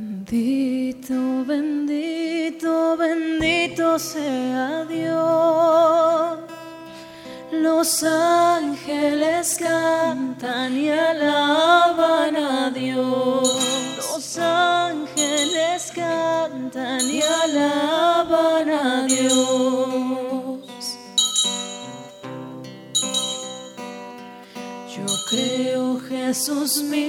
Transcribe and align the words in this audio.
Bendito, 0.00 1.44
bendito, 1.44 2.96
bendito 2.96 3.98
sea 3.98 4.84
Dios. 4.88 6.38
Los 7.50 8.04
ángeles 8.04 9.58
cantan 9.58 10.78
y 10.78 10.88
alaban 10.90 12.36
a 12.36 12.70
Dios. 12.70 13.96
Los 13.96 14.38
ángeles 14.38 15.90
cantan 15.92 17.00
y 17.10 17.20
alaban 17.20 18.70
a 18.70 19.04
Dios. 19.08 20.60
Yo 24.94 25.06
creo, 25.28 25.98
Jesús 26.08 26.82
mío, 26.84 27.07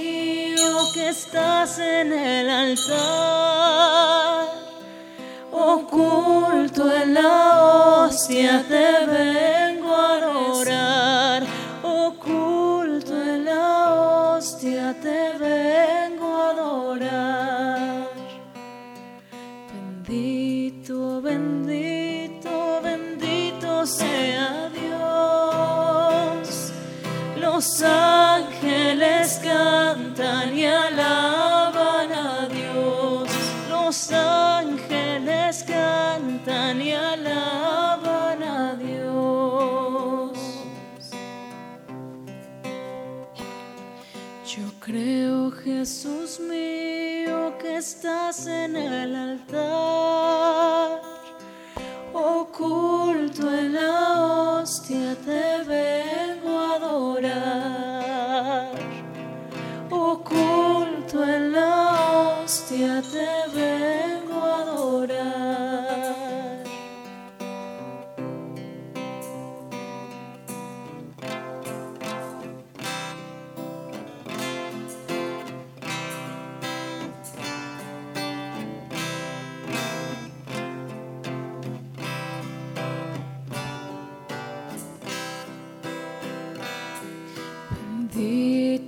estás 1.49 1.80
en 1.80 2.13
el 2.13 2.49
altar, 2.49 2.98
oculto 5.52 6.94
en 6.95 7.13
la 7.16 7.63
hostia 7.63 8.63
te 8.67 9.05
vengo 9.08 9.48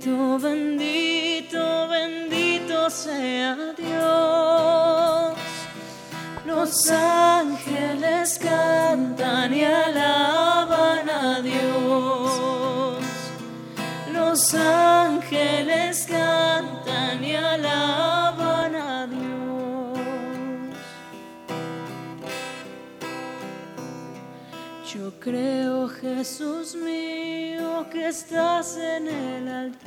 Bendito, 0.04 0.38
bendito, 0.40 1.88
bendito 1.88 2.90
sea 2.90 3.56
Dios. 3.78 5.38
Los 6.44 6.90
ángeles 6.90 8.36
cantan 8.36 9.54
y 9.54 9.62
alaban 9.64 11.08
a 11.08 11.40
Dios. 11.40 13.04
Los 14.12 14.54
ángeles 14.54 16.04
cantan 16.08 17.22
y 17.22 17.36
alaban 17.36 18.74
a 18.74 19.06
Dios. 19.06 19.22
Yo 24.92 25.12
creo, 25.20 25.88
Jesús 25.88 26.74
mío, 26.74 27.86
que 27.90 28.08
estás 28.08 28.76
en 28.76 29.08
el 29.08 29.48
altar, 29.48 29.81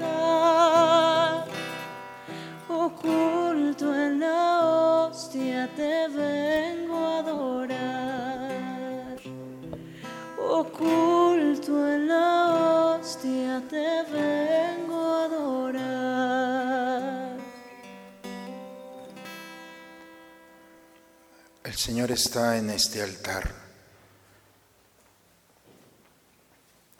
oculto 2.69 3.95
en 3.95 4.19
la 4.19 4.65
hostia 4.65 5.69
te 5.75 6.07
vengo 6.07 6.97
a 6.97 7.19
adorar, 7.19 9.19
oculto 10.37 11.93
en 11.93 12.07
la 12.07 12.97
hostia 12.99 13.61
te 13.69 14.03
vengo 14.11 14.95
a 14.95 15.25
adorar. 15.25 15.75
El 21.63 21.73
Señor 21.73 22.11
está 22.11 22.57
en 22.57 22.69
este 22.69 23.01
altar. 23.01 23.65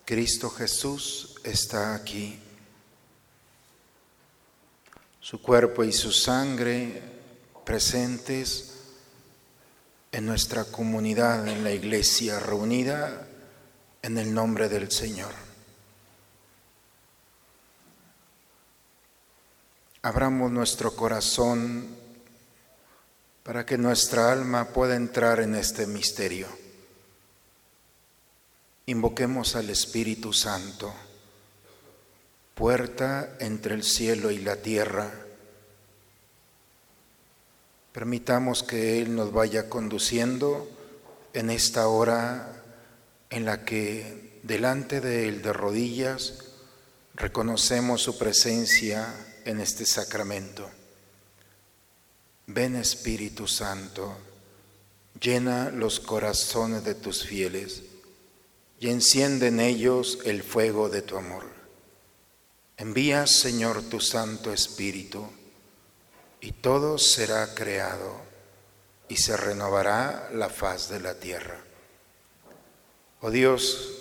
Cristo 0.06 0.52
Jesús 0.52 1.36
está 1.44 1.96
aquí. 1.96 2.45
Su 5.26 5.42
cuerpo 5.42 5.84
y 5.84 5.92
su 5.92 6.12
sangre 6.12 7.02
presentes 7.66 8.76
en 10.12 10.24
nuestra 10.24 10.66
comunidad, 10.66 11.48
en 11.48 11.64
la 11.64 11.72
iglesia 11.72 12.40
reunida 12.40 13.28
en 14.04 14.20
el 14.20 14.32
nombre 14.32 14.70
del 14.70 14.92
Señor. 14.92 15.34
Abramos 20.04 20.52
nuestro 20.52 20.96
corazón 20.96 21.88
para 23.42 23.66
que 23.66 23.80
nuestra 23.80 24.32
alma 24.32 24.68
pueda 24.68 24.96
entrar 24.96 25.40
en 25.40 25.56
este 25.56 25.88
misterio. 25.88 26.48
Invoquemos 28.86 29.56
al 29.56 29.72
Espíritu 29.72 30.32
Santo, 30.32 30.94
puerta 32.56 33.36
entre 33.40 33.76
el 33.76 33.84
cielo 33.84 34.32
y 34.32 34.40
la 34.40 34.56
tierra. 34.56 35.12
Permitamos 37.92 38.64
que 38.64 39.02
Él 39.02 39.16
nos 39.16 39.32
vaya 39.32 39.70
conduciendo 39.70 40.70
en 41.34 41.50
esta 41.50 41.88
hora 41.88 42.64
en 43.30 43.46
la 43.46 43.66
que 43.66 44.40
delante 44.44 45.02
de 45.02 45.28
Él 45.28 45.42
de 45.42 45.54
rodillas 45.54 46.46
reconocemos 47.14 48.02
su 48.02 48.18
presencia 48.18 49.14
en 49.44 49.60
este 49.60 49.86
sacramento. 49.86 50.70
Ven 52.48 52.76
Espíritu 52.76 53.48
Santo, 53.48 54.18
llena 55.20 55.72
los 55.72 56.00
corazones 56.00 56.84
de 56.84 56.96
tus 56.96 57.26
fieles 57.26 57.82
y 58.80 58.90
enciende 58.90 59.48
en 59.48 59.60
ellos 59.60 60.20
el 60.26 60.44
fuego 60.44 60.90
de 60.90 61.02
tu 61.02 61.18
amor. 61.18 61.55
Envía, 62.78 63.26
Señor, 63.26 63.84
tu 63.84 64.02
Santo 64.02 64.52
Espíritu, 64.52 65.26
y 66.42 66.52
todo 66.52 66.98
será 66.98 67.56
creado, 67.56 68.20
y 69.08 69.16
se 69.16 69.38
renovará 69.38 70.30
la 70.34 70.50
faz 70.50 70.90
de 70.90 71.00
la 71.00 71.16
tierra. 71.16 71.64
Oh 73.22 73.32
Dios, 73.32 73.94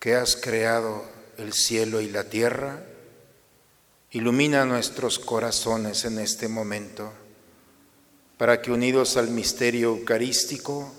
que 0.00 0.14
has 0.14 0.36
creado 0.36 1.04
el 1.36 1.52
cielo 1.52 2.00
y 2.00 2.08
la 2.08 2.24
tierra, 2.24 2.82
ilumina 4.10 4.64
nuestros 4.64 5.18
corazones 5.18 6.06
en 6.06 6.18
este 6.18 6.48
momento, 6.48 7.12
para 8.38 8.62
que 8.62 8.70
unidos 8.70 9.18
al 9.18 9.28
misterio 9.28 9.90
eucarístico, 9.90 10.94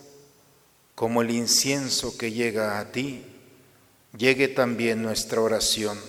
como 0.94 1.24
el 1.24 1.32
incienso 1.32 2.16
que 2.18 2.32
llega 2.32 2.80
a 2.80 2.92
ti, 2.92 3.26
llegue 4.18 4.48
también 4.48 5.02
nuestra 5.02 5.42
oración. 5.42 6.00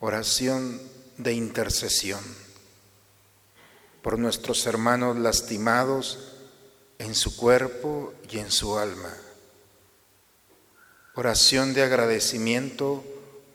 Oración 0.00 0.80
de 1.16 1.32
intercesión 1.32 2.20
por 4.02 4.18
nuestros 4.18 4.66
hermanos 4.66 5.16
lastimados 5.16 6.34
en 6.98 7.14
su 7.14 7.36
cuerpo 7.36 8.14
y 8.30 8.38
en 8.38 8.50
su 8.50 8.78
alma. 8.78 9.12
Oración 11.14 11.74
de 11.74 11.82
agradecimiento 11.82 13.04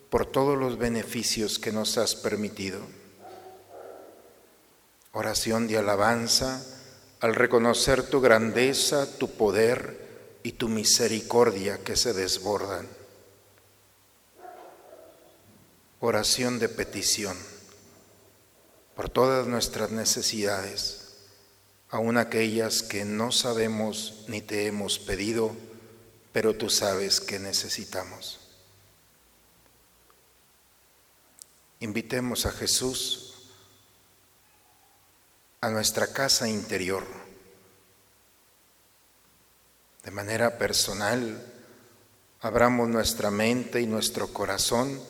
por 0.09 0.25
todos 0.25 0.57
los 0.57 0.77
beneficios 0.77 1.59
que 1.59 1.71
nos 1.71 1.97
has 1.97 2.15
permitido 2.15 2.81
oración 5.13 5.67
de 5.67 5.77
alabanza 5.77 6.65
al 7.23 7.35
reconocer 7.35 8.03
tu 8.03 8.19
grandeza, 8.19 9.17
tu 9.17 9.31
poder 9.31 10.39
y 10.43 10.51
tu 10.51 10.67
misericordia 10.67 11.77
que 11.77 11.95
se 11.95 12.11
desbordan. 12.11 12.85
oración 16.01 16.59
de 16.59 16.67
petición 16.67 17.37
por 18.93 19.09
todas 19.09 19.47
nuestras 19.47 19.89
necesidades, 19.89 21.13
aun 21.89 22.17
aquellas 22.17 22.83
que 22.83 23.05
no 23.05 23.31
sabemos 23.31 24.25
ni 24.27 24.41
te 24.41 24.67
hemos 24.67 24.99
pedido, 24.99 25.55
pero 26.33 26.57
tú 26.57 26.69
sabes 26.69 27.21
que 27.21 27.39
necesitamos. 27.39 28.41
Invitemos 31.79 32.45
a 32.45 32.51
Jesús 32.51 33.22
a 35.63 35.69
nuestra 35.69 36.07
casa 36.07 36.45
interior. 36.45 37.05
De 40.03 40.11
manera 40.11 40.57
personal, 40.57 41.41
abramos 42.41 42.89
nuestra 42.89 43.31
mente 43.31 43.79
y 43.79 43.87
nuestro 43.87 44.27
corazón 44.33 45.01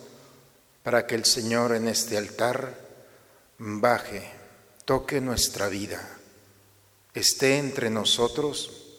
para 0.84 1.08
que 1.08 1.16
el 1.16 1.26
Señor 1.26 1.74
en 1.74 1.88
este 1.88 2.18
altar 2.18 2.78
baje, 3.58 4.30
toque 4.86 5.22
nuestra 5.22 5.70
vida, 5.70 6.08
esté 7.16 7.58
entre 7.58 7.90
nosotros, 7.90 8.92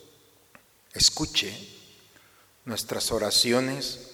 escuche 0.92 1.56
nuestras 2.64 3.12
oraciones 3.12 4.10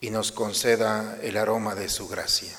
y 0.00 0.08
nos 0.08 0.32
conceda 0.32 1.18
el 1.20 1.36
aroma 1.36 1.74
de 1.74 1.90
su 1.90 2.08
gracia. 2.08 2.58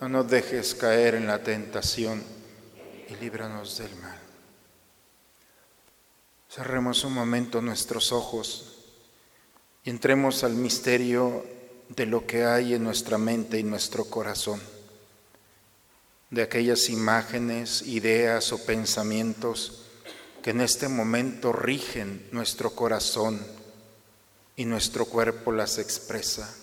no 0.00 0.08
nos 0.08 0.30
dejes 0.30 0.74
caer 0.74 1.16
en 1.16 1.26
la 1.26 1.42
tentación 1.42 2.22
y 3.08 3.16
líbranos 3.16 3.78
del 3.78 3.94
mal. 3.96 4.18
Cerremos 6.48 7.04
un 7.04 7.14
momento 7.14 7.60
nuestros 7.60 8.12
ojos 8.12 8.76
y 9.82 9.90
entremos 9.90 10.44
al 10.44 10.54
misterio 10.54 11.44
de 11.88 12.06
lo 12.06 12.26
que 12.26 12.44
hay 12.44 12.74
en 12.74 12.84
nuestra 12.84 13.18
mente 13.18 13.58
y 13.58 13.64
nuestro 13.64 14.04
corazón, 14.04 14.60
de 16.30 16.42
aquellas 16.42 16.90
imágenes, 16.90 17.82
ideas 17.82 18.52
o 18.52 18.64
pensamientos 18.64 19.84
que 20.42 20.50
en 20.50 20.60
este 20.60 20.88
momento 20.88 21.52
rigen 21.52 22.28
nuestro 22.30 22.70
corazón 22.70 23.44
y 24.54 24.64
nuestro 24.64 25.06
cuerpo 25.06 25.50
las 25.50 25.78
expresa 25.78 26.54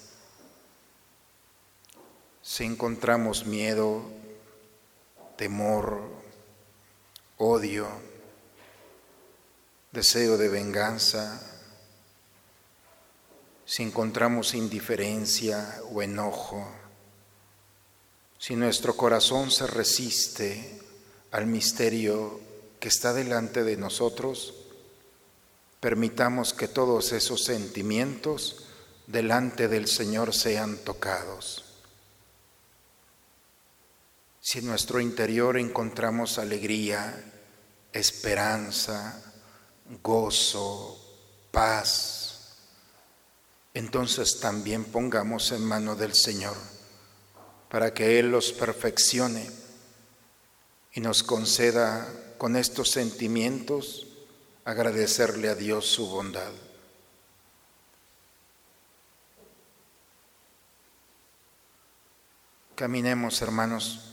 si 2.45 2.63
encontramos 2.63 3.47
miedo, 3.47 4.03
temor, 5.35 5.99
odio, 7.39 7.87
deseo 9.91 10.37
de 10.37 10.47
venganza, 10.47 11.41
si 13.65 13.81
encontramos 13.81 14.53
indiferencia 14.53 15.81
o 15.91 16.03
enojo, 16.03 16.69
si 18.37 18.55
nuestro 18.55 18.95
corazón 18.95 19.49
se 19.49 19.65
resiste 19.65 20.79
al 21.31 21.47
misterio 21.47 22.39
que 22.79 22.89
está 22.89 23.11
delante 23.11 23.63
de 23.63 23.75
nosotros, 23.75 24.53
permitamos 25.79 26.53
que 26.53 26.67
todos 26.67 27.11
esos 27.11 27.43
sentimientos 27.43 28.67
delante 29.07 29.67
del 29.67 29.87
Señor 29.87 30.35
sean 30.35 30.77
tocados. 30.77 31.64
Si 34.45 34.59
en 34.59 34.67
nuestro 34.67 34.99
interior 34.99 35.57
encontramos 35.57 36.37
alegría, 36.37 37.19
esperanza, 37.91 39.19
gozo, 40.03 41.03
paz, 41.49 42.59
entonces 43.73 44.39
también 44.39 44.83
pongamos 44.83 45.51
en 45.51 45.65
mano 45.65 45.95
del 45.95 46.13
Señor 46.13 46.55
para 47.71 47.91
que 47.95 48.19
Él 48.19 48.29
los 48.29 48.51
perfeccione 48.51 49.49
y 50.93 51.01
nos 51.01 51.23
conceda 51.23 52.07
con 52.37 52.55
estos 52.55 52.91
sentimientos 52.91 54.05
agradecerle 54.63 55.49
a 55.49 55.55
Dios 55.55 55.87
su 55.87 56.07
bondad. 56.07 56.51
Caminemos, 62.75 63.41
hermanos 63.41 64.11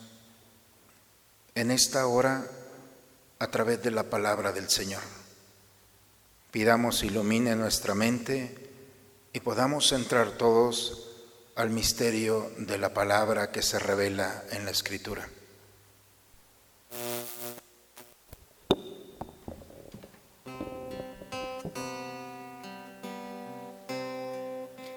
en 1.55 1.71
esta 1.71 2.07
hora 2.07 2.47
a 3.39 3.47
través 3.49 3.83
de 3.83 3.91
la 3.91 4.05
palabra 4.05 4.53
del 4.53 4.71
Señor. 4.71 5.03
Pidamos 6.51 7.03
ilumine 7.03 7.57
nuestra 7.57 7.95
mente 7.95 8.71
y 9.33 9.41
podamos 9.41 9.91
entrar 9.93 10.33
todos 10.33 11.09
al 11.55 11.71
misterio 11.71 12.51
de 12.59 12.79
la 12.79 12.95
palabra 12.95 13.51
que 13.51 13.63
se 13.63 13.79
revela 13.79 14.45
en 14.51 14.65
la 14.65 14.71
Escritura. 14.71 15.29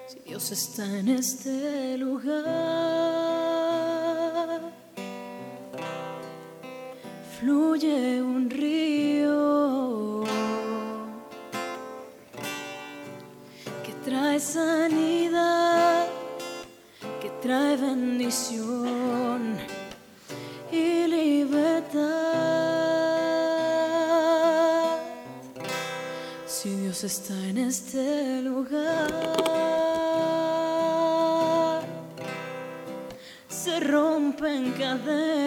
Si 0.08 0.20
Dios 0.20 0.50
está 0.50 0.98
en 0.98 1.08
este 1.08 1.98
lugar 1.98 3.85
fluye 7.40 8.22
un 8.22 8.48
río 8.48 10.24
que 13.84 13.92
trae 14.04 14.40
sanidad, 14.40 16.06
que 17.20 17.30
trae 17.42 17.76
bendición 17.76 19.58
y 20.72 21.06
libertad. 21.06 22.06
Si 26.46 26.70
Dios 26.70 27.04
está 27.04 27.34
en 27.50 27.58
este 27.58 28.40
lugar, 28.42 29.10
se 33.48 33.80
rompen 33.80 34.72
cadenas 34.72 35.45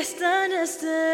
que 0.00 0.04
está 0.04 0.46
en 0.46 0.52
este 0.52 1.09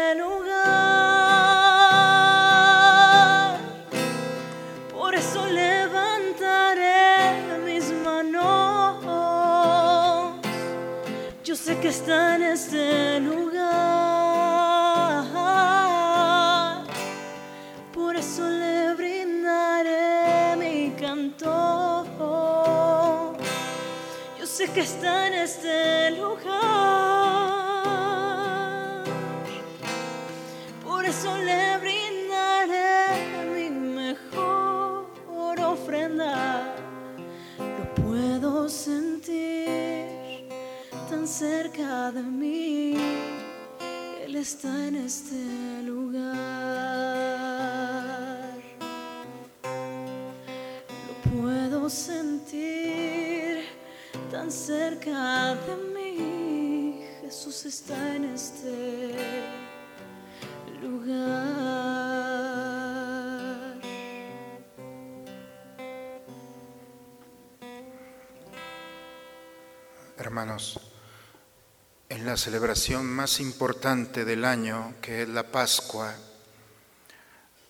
la 72.27 72.35
celebración 72.35 73.05
más 73.05 73.39
importante 73.39 74.25
del 74.25 74.43
año, 74.43 74.95
que 75.01 75.21
es 75.21 75.29
la 75.29 75.49
Pascua, 75.49 76.13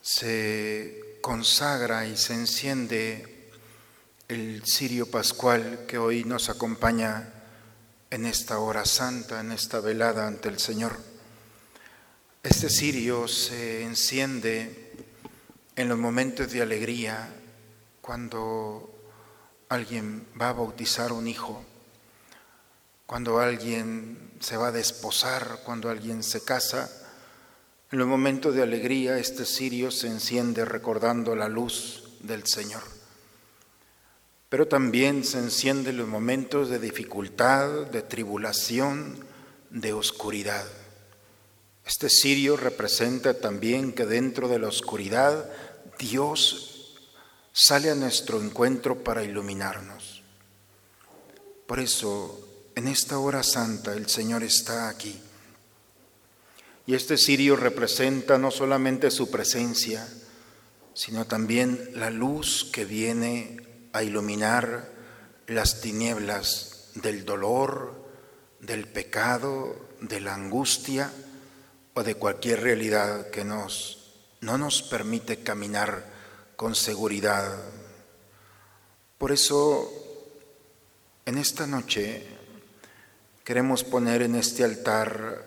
se 0.02 1.20
consagra 1.22 2.08
y 2.08 2.18
se 2.18 2.34
enciende 2.34 3.52
el 4.28 4.64
cirio 4.66 5.12
pascual 5.12 5.86
que 5.88 6.00
hoy 6.00 6.24
nos 6.24 6.50
acompaña 6.50 7.32
en 8.10 8.26
esta 8.26 8.58
hora 8.58 8.84
santa, 8.86 9.42
en 9.42 9.52
esta 9.52 9.80
velada 9.80 10.26
ante 10.26 10.50
el 10.50 10.58
Señor. 10.58 10.98
Este 12.42 12.72
cirio 12.72 13.28
se 13.28 13.84
enciende 13.84 14.92
en 15.76 15.88
los 15.88 16.00
momentos 16.00 16.52
de 16.52 16.64
alegría 16.64 17.30
cuando 18.02 18.92
alguien 19.70 20.26
va 20.42 20.50
a 20.50 20.54
bautizar 20.54 21.12
un 21.12 21.28
hijo, 21.28 21.64
cuando 23.08 23.40
alguien 23.40 24.32
se 24.42 24.58
va 24.58 24.68
a 24.68 24.72
desposar, 24.72 25.62
cuando 25.64 25.90
alguien 25.90 26.22
se 26.22 26.44
casa. 26.44 26.92
En 27.90 28.00
los 28.00 28.08
momentos 28.08 28.54
de 28.54 28.62
alegría 28.62 29.18
este 29.18 29.46
cirio 29.46 29.92
se 29.92 30.08
enciende 30.08 30.66
recordando 30.66 31.34
la 31.34 31.48
luz 31.48 32.04
del 32.20 32.46
Señor. 32.46 32.84
Pero 34.50 34.68
también 34.68 35.24
se 35.24 35.40
enciende 35.40 35.90
en 35.92 35.98
los 35.98 36.08
momentos 36.08 36.70
de 36.70 36.80
dificultad, 36.80 37.88
de 37.88 38.02
tribulación, 38.02 39.26
de 39.70 39.94
oscuridad. 39.94 40.66
Este 41.86 42.10
cirio 42.10 42.58
representa 42.58 43.40
también 43.40 43.94
que 43.94 44.06
dentro 44.06 44.50
de 44.50 44.60
la 44.60 44.68
oscuridad 44.68 45.50
Dios 45.98 46.98
sale 47.54 47.90
a 47.90 47.96
nuestro 47.96 48.42
encuentro 48.42 49.02
para 49.02 49.24
iluminarnos. 49.24 50.24
Por 51.66 51.80
eso, 51.80 52.47
en 52.78 52.88
esta 52.88 53.18
hora 53.18 53.42
santa, 53.42 53.94
el 53.94 54.08
Señor 54.08 54.44
está 54.44 54.88
aquí. 54.88 55.20
Y 56.86 56.94
este 56.94 57.18
cirio 57.18 57.56
representa 57.56 58.38
no 58.38 58.52
solamente 58.52 59.10
su 59.10 59.32
presencia, 59.32 60.08
sino 60.94 61.26
también 61.26 61.90
la 61.96 62.12
luz 62.12 62.70
que 62.72 62.86
viene 62.86 63.90
a 63.94 64.04
iluminar 64.04 64.92
las 65.48 65.82
tinieblas 65.82 66.92
del 66.94 67.26
dolor, 67.26 67.96
del 68.60 68.88
pecado, 68.88 69.88
de 70.00 70.20
la 70.20 70.36
angustia 70.36 71.12
o 71.96 72.04
de 72.04 72.14
cualquier 72.14 72.62
realidad 72.62 73.32
que 73.32 73.44
nos, 73.44 74.14
no 74.42 74.60
nos 74.60 74.84
permite 74.84 75.42
caminar 75.42 76.06
con 76.56 76.76
seguridad. 76.76 77.58
Por 79.18 79.32
eso, 79.32 79.92
en 81.26 81.40
esta 81.40 81.66
noche 81.66 82.37
queremos 83.48 83.86
poner 83.86 84.24
en 84.24 84.36
este 84.36 84.66
altar 84.66 85.42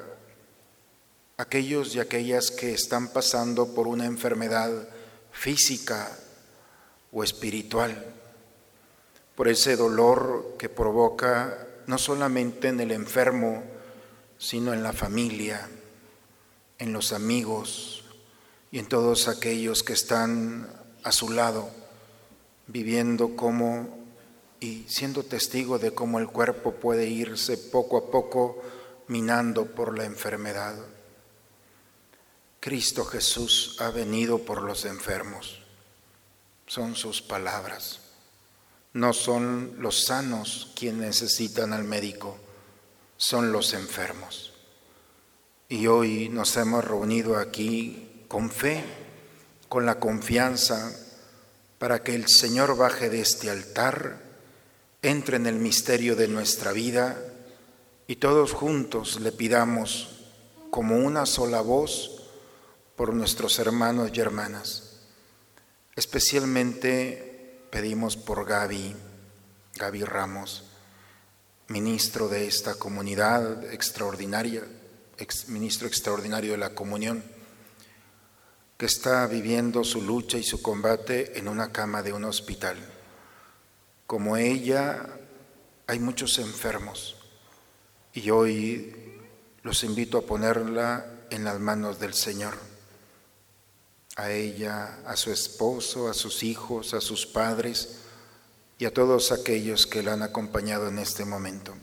aquellos 1.37 1.95
y 1.95 2.01
aquellas 2.01 2.51
que 2.51 2.73
están 2.73 3.09
pasando 3.09 3.75
por 3.75 3.87
una 3.87 4.07
enfermedad 4.07 4.71
física 5.33 6.11
o 7.13 7.23
espiritual, 7.23 8.07
por 9.35 9.49
ese 9.49 9.77
dolor 9.77 10.57
que 10.59 10.71
provoca 10.71 11.69
no 11.89 11.99
solamente 11.99 12.69
en 12.69 12.81
el 12.81 12.91
enfermo, 12.91 13.63
sino 14.39 14.73
en 14.73 14.83
la 14.83 14.95
familia 14.95 15.69
en 16.79 16.95
los 16.95 17.13
amigos 17.13 18.03
y 18.73 18.79
en 18.79 18.87
todos 18.87 19.29
aquellos 19.29 19.83
que 19.83 19.93
están 19.93 20.67
a 21.03 21.13
su 21.13 21.29
lado, 21.29 21.69
viviendo 22.67 23.37
como 23.37 24.00
y 24.61 24.85
siendo 24.89 25.23
testigo 25.23 25.79
de 25.79 25.93
cómo 25.93 26.19
el 26.19 26.29
cuerpo 26.29 26.73
puede 26.75 27.07
irse 27.07 27.57
poco 27.57 27.97
a 27.97 28.11
poco 28.11 28.63
minando 29.09 29.67
por 29.67 29.97
la 29.97 30.05
enfermedad. 30.05 30.77
Cristo 32.61 33.07
Jesús 33.07 33.77
ha 33.81 33.91
venido 33.91 34.41
por 34.41 34.63
los 34.63 34.85
enfermos. 34.85 35.63
Son 36.67 36.95
sus 36.95 37.23
palabras. 37.23 38.01
No 38.93 39.13
son 39.15 39.77
los 39.79 40.05
sanos 40.05 40.73
quienes 40.77 41.01
necesitan 41.01 41.73
al 41.73 41.85
médico, 41.85 42.39
son 43.17 43.53
los 43.53 43.73
enfermos. 43.73 44.53
Y 45.69 45.87
hoy 45.87 46.29
nos 46.29 46.57
hemos 46.57 46.85
reunido 46.85 47.39
aquí 47.39 48.25
con 48.29 48.51
fe, 48.51 48.85
con 49.69 49.87
la 49.87 50.01
confianza, 50.01 50.93
para 51.79 52.03
que 52.03 52.15
el 52.15 52.29
Señor 52.29 52.77
baje 52.77 53.09
de 53.09 53.21
este 53.21 53.49
altar, 53.49 54.30
entre 55.03 55.37
en 55.37 55.47
el 55.47 55.57
misterio 55.57 56.17
de 56.17 56.29
nuestra 56.29 56.73
vida 56.73 57.19
y 58.07 58.17
todos 58.17 58.53
juntos 58.53 59.21
le 59.21 59.33
pidamos 59.33 60.27
como 60.71 60.99
una 60.99 61.27
sola 61.27 61.61
voz 61.61 62.23
por 62.97 63.15
nuestros 63.15 63.59
hermanos 63.59 64.11
y 64.15 64.21
hermanas. 64.21 65.01
Especialmente 65.97 67.67
pedimos 67.71 68.17
por 68.17 68.47
Gaby, 68.47 68.95
Gaby 69.77 70.05
Ramos, 70.05 70.65
ministro 71.69 72.29
de 72.29 72.47
esta 72.47 72.75
comunidad 72.75 73.73
extraordinaria 73.73 74.65
ex 75.21 75.49
ministro 75.49 75.87
extraordinario 75.87 76.53
de 76.53 76.59
la 76.59 76.75
comunión, 76.75 77.23
que 78.77 78.87
está 78.87 79.27
viviendo 79.27 79.85
su 79.85 80.01
lucha 80.01 80.39
y 80.39 80.43
su 80.43 80.63
combate 80.63 81.39
en 81.39 81.49
una 81.49 81.71
cama 81.71 82.03
de 82.03 82.13
un 82.13 82.25
hospital. 82.25 82.77
Como 84.11 84.37
ella, 84.37 85.07
hay 85.87 86.01
muchos 86.01 86.41
enfermos 86.41 87.15
y 88.13 88.29
hoy 88.31 88.93
los 89.63 89.85
invito 89.85 90.19
a 90.19 90.23
ponerla 90.23 91.07
en 91.31 91.45
las 91.45 91.61
manos 91.61 92.01
del 92.01 92.15
Señor. 92.15 92.55
A 94.17 94.33
ella, 94.33 94.99
a 95.07 95.15
su 95.15 95.31
esposo, 95.31 96.09
a 96.09 96.15
sus 96.15 96.43
hijos, 96.43 96.93
a 96.93 97.01
sus 97.01 97.25
padres 97.25 98.01
y 98.81 98.85
a 98.85 98.93
todos 98.93 99.31
aquellos 99.31 99.87
que 99.87 100.03
la 100.03 100.15
han 100.15 100.25
acompañado 100.25 100.89
en 100.89 100.99
este 100.99 101.25
momento. 101.25 101.77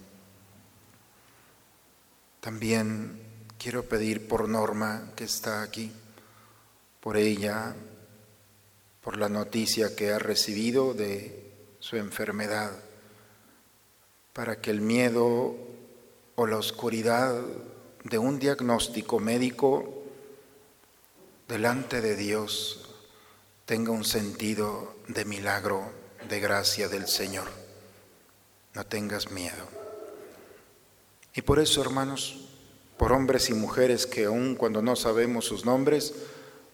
También 2.41 3.21
quiero 3.57 3.87
pedir 3.87 4.27
por 4.27 4.49
Norma, 4.49 5.13
que 5.15 5.23
está 5.23 5.61
aquí, 5.61 5.93
por 6.99 7.15
ella, 7.15 7.73
por 9.01 9.15
la 9.15 9.29
noticia 9.29 9.95
que 9.95 10.11
ha 10.11 10.19
recibido 10.19 10.93
de 10.93 11.46
su 11.87 11.95
enfermedad, 11.95 12.71
para 14.33 14.59
que 14.59 14.71
el 14.71 14.81
miedo 14.81 15.55
o 16.35 16.45
la 16.45 16.57
oscuridad 16.57 17.41
de 18.03 18.17
un 18.17 18.39
diagnóstico 18.39 19.21
médico 19.21 20.03
delante 21.47 22.01
de 22.01 22.17
Dios 22.17 22.93
tenga 23.65 23.91
un 23.91 24.03
sentido 24.03 24.95
de 25.07 25.23
milagro, 25.23 25.89
de 26.27 26.41
gracia 26.41 26.89
del 26.89 27.07
Señor. 27.07 27.47
No 28.73 28.85
tengas 28.85 29.31
miedo. 29.31 29.65
Y 31.35 31.41
por 31.41 31.57
eso, 31.57 31.81
hermanos, 31.81 32.49
por 32.97 33.13
hombres 33.13 33.49
y 33.49 33.53
mujeres 33.53 34.05
que 34.05 34.25
aun 34.25 34.55
cuando 34.55 34.81
no 34.81 34.97
sabemos 34.97 35.45
sus 35.45 35.63
nombres, 35.63 36.13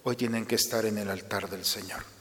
hoy 0.01 0.15
tienen 0.15 0.48
que 0.48 0.55
estar 0.55 0.88
en 0.88 0.98
el 0.98 1.12
altar 1.12 1.51
del 1.51 1.65
Señor. 1.65 2.12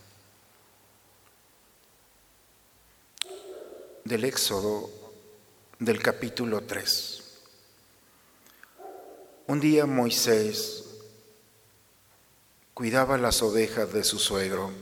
Del 4.04 4.24
Éxodo 4.24 4.90
del 5.78 6.02
capítulo 6.02 6.62
3. 6.62 7.22
Un 9.46 9.60
día 9.60 9.86
Moisés 9.86 10.84
cuidaba 12.74 13.16
las 13.16 13.42
ovejas 13.42 13.92
de 13.92 14.02
su 14.02 14.18
suegro 14.18 14.72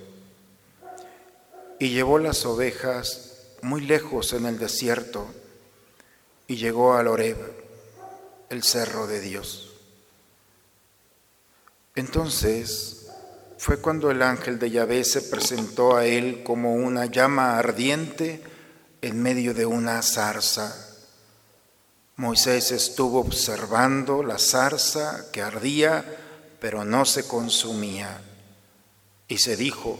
y 1.79 1.91
llevó 1.91 2.19
las 2.19 2.47
ovejas 2.47 3.49
muy 3.61 3.83
lejos 3.83 4.33
en 4.33 4.47
el 4.47 4.59
desierto 4.59 5.27
y 6.47 6.57
llegó 6.57 6.95
al 6.95 7.09
Horeb 7.09 7.37
el 8.49 8.63
cerro 8.63 9.07
de 9.07 9.21
Dios. 9.21 9.75
Entonces 11.95 13.11
fue 13.59 13.83
cuando 13.83 14.11
el 14.11 14.23
ángel 14.23 14.59
de 14.59 14.71
Yahvé 14.71 15.05
se 15.05 15.21
presentó 15.21 15.95
a 15.95 16.07
él 16.07 16.43
como 16.43 16.73
una 16.73 17.05
llama 17.05 17.59
ardiente 17.59 18.49
en 19.03 19.23
medio 19.23 19.55
de 19.55 19.67
una 19.67 20.03
zarza. 20.03 20.75
Moisés 22.17 22.71
estuvo 22.71 23.21
observando 23.21 24.23
la 24.23 24.39
zarza 24.39 25.31
que 25.33 25.43
ardía, 25.43 26.05
pero 26.61 26.85
no 26.85 27.05
se 27.05 27.27
consumía. 27.27 28.21
Y 29.27 29.39
se 29.39 29.57
dijo, 29.57 29.99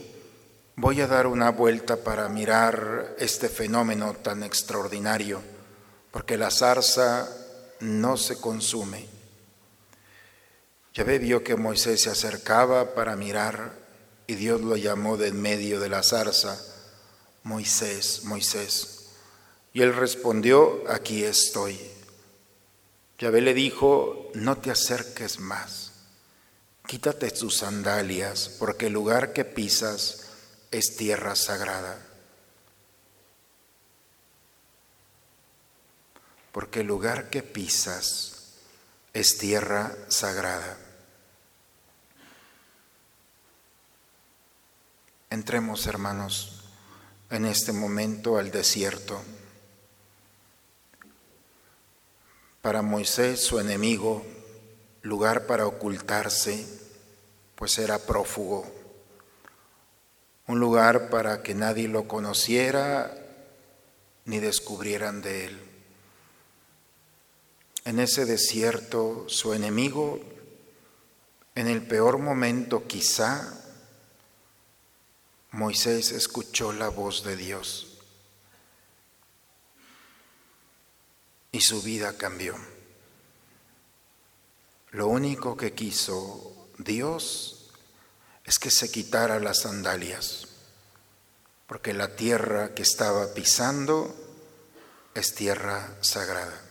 voy 0.75 1.01
a 1.01 1.07
dar 1.07 1.27
una 1.27 1.49
vuelta 1.49 1.97
para 1.97 2.29
mirar 2.29 3.15
este 3.17 3.49
fenómeno 3.49 4.13
tan 4.13 4.43
extraordinario, 4.43 5.41
porque 6.11 6.37
la 6.37 6.51
zarza 6.51 7.27
no 7.79 8.17
se 8.17 8.39
consume. 8.39 9.07
Yahvé 10.93 11.19
vio 11.19 11.43
que 11.43 11.55
Moisés 11.55 12.01
se 12.01 12.09
acercaba 12.09 12.93
para 12.93 13.15
mirar 13.15 13.71
y 14.27 14.35
Dios 14.35 14.61
lo 14.61 14.75
llamó 14.75 15.17
de 15.17 15.29
en 15.29 15.41
medio 15.41 15.79
de 15.79 15.89
la 15.89 16.03
zarza, 16.03 16.59
Moisés, 17.43 18.23
Moisés. 18.23 19.09
Y 19.73 19.81
él 19.81 19.95
respondió, 19.95 20.83
aquí 20.89 21.23
estoy. 21.23 21.79
Yahvé 23.17 23.41
le 23.41 23.53
dijo, 23.53 24.31
no 24.33 24.57
te 24.57 24.71
acerques 24.71 25.39
más, 25.39 25.91
quítate 26.87 27.29
tus 27.29 27.57
sandalias, 27.57 28.49
porque 28.57 28.87
el 28.87 28.93
lugar 28.93 29.31
que 29.31 29.45
pisas 29.45 30.27
es 30.71 30.95
tierra 30.97 31.35
sagrada. 31.35 32.03
Porque 36.51 36.81
el 36.81 36.87
lugar 36.87 37.29
que 37.29 37.43
pisas 37.43 38.55
es 39.13 39.37
tierra 39.37 39.95
sagrada. 40.09 40.77
Entremos, 45.29 45.85
hermanos, 45.87 46.50
en 47.31 47.45
este 47.45 47.71
momento 47.71 48.37
al 48.37 48.51
desierto. 48.51 49.21
Para 52.61 52.81
Moisés, 52.81 53.41
su 53.41 53.59
enemigo, 53.59 54.23
lugar 55.01 55.47
para 55.47 55.65
ocultarse, 55.65 56.67
pues 57.55 57.79
era 57.79 57.99
prófugo, 57.99 58.69
un 60.47 60.59
lugar 60.59 61.09
para 61.09 61.41
que 61.41 61.55
nadie 61.55 61.87
lo 61.87 62.07
conociera 62.07 63.17
ni 64.25 64.39
descubrieran 64.39 65.21
de 65.21 65.45
él. 65.45 65.59
En 67.85 67.99
ese 67.99 68.25
desierto, 68.25 69.25
su 69.27 69.53
enemigo, 69.53 70.19
en 71.55 71.67
el 71.67 71.81
peor 71.81 72.17
momento 72.17 72.85
quizá, 72.87 73.57
Moisés 75.51 76.11
escuchó 76.11 76.73
la 76.73 76.89
voz 76.89 77.23
de 77.23 77.35
Dios. 77.35 77.91
y 81.51 81.61
su 81.61 81.81
vida 81.81 82.17
cambió. 82.17 82.55
Lo 84.91 85.07
único 85.07 85.57
que 85.57 85.73
quiso 85.73 86.69
Dios 86.77 87.71
es 88.43 88.59
que 88.59 88.71
se 88.71 88.91
quitara 88.91 89.39
las 89.39 89.61
sandalias, 89.61 90.47
porque 91.67 91.93
la 91.93 92.15
tierra 92.15 92.73
que 92.73 92.81
estaba 92.81 93.33
pisando 93.33 94.15
es 95.13 95.35
tierra 95.35 95.97
sagrada. 96.01 96.70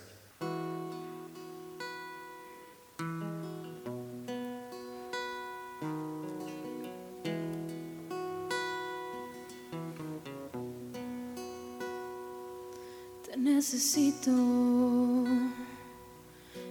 Necesito. 13.81 15.25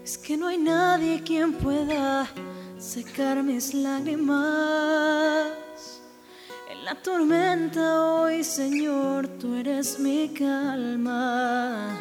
Es 0.04 0.15
que 0.15 0.38
no 0.38 0.45
hay 0.45 0.60
nadie 0.60 1.24
quien 1.24 1.54
pueda 1.54 2.28
secar 2.78 3.41
mis 3.41 3.74
lágrimas. 3.74 4.38
En 6.69 6.86
la 6.86 6.93
tormenta 7.02 8.04
hoy, 8.04 8.43
Señor, 8.43 9.28
tú 9.39 9.56
eres 9.56 10.00
mi 10.00 10.30
calma. 10.30 11.98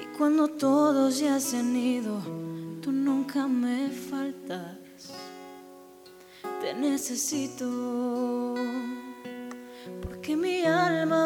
Y 0.00 0.06
cuando 0.16 0.48
todos 0.48 1.18
ya 1.18 1.38
se 1.38 1.58
han 1.58 1.76
ido, 1.76 2.22
tú 2.80 2.90
nunca 2.92 3.46
me 3.46 3.90
faltas. 3.90 5.12
Te 6.62 6.72
necesito. 6.72 8.54
Porque 10.02 10.34
mi 10.34 10.62
alma 10.62 11.25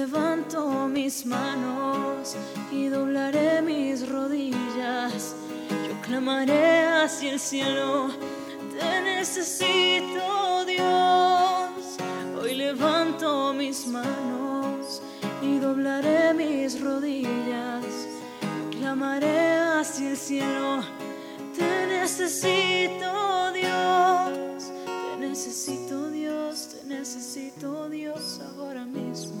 Levanto 0.00 0.88
mis 0.88 1.26
manos 1.26 2.34
y 2.72 2.88
doblaré 2.88 3.60
mis 3.60 4.08
rodillas. 4.08 5.34
Yo 5.86 5.94
clamaré 6.00 6.86
hacia 6.86 7.32
el 7.32 7.38
cielo, 7.38 8.08
te 8.72 9.02
necesito 9.02 10.64
Dios. 10.64 11.98
Hoy 12.40 12.54
levanto 12.54 13.52
mis 13.52 13.86
manos 13.88 15.02
y 15.42 15.58
doblaré 15.58 16.32
mis 16.32 16.80
rodillas. 16.80 17.84
Yo 18.40 18.78
clamaré 18.78 19.58
hacia 19.58 20.12
el 20.12 20.16
cielo, 20.16 20.82
te 21.54 21.86
necesito 21.86 23.52
Dios. 23.52 24.72
Te 24.86 25.26
necesito 25.26 26.10
Dios, 26.10 26.68
te 26.72 26.88
necesito 26.88 27.90
Dios 27.90 28.40
ahora 28.56 28.86
mismo 28.86 29.40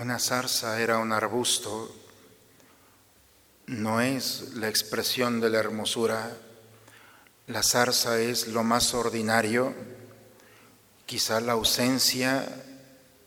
Una 0.00 0.20
zarza 0.20 0.80
era 0.80 0.98
un 0.98 1.10
arbusto, 1.10 1.92
no 3.66 4.00
es 4.00 4.54
la 4.54 4.68
expresión 4.68 5.40
de 5.40 5.50
la 5.50 5.58
hermosura, 5.58 6.36
la 7.48 7.64
zarza 7.64 8.20
es 8.20 8.46
lo 8.46 8.62
más 8.62 8.94
ordinario, 8.94 9.74
quizá 11.04 11.40
la 11.40 11.54
ausencia 11.54 12.46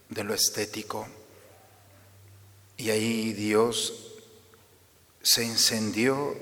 de 0.08 0.24
lo 0.24 0.34
estético. 0.34 1.06
Y 2.78 2.90
ahí 2.90 3.34
Dios 3.34 4.14
se 5.22 5.44
encendió 5.44 6.38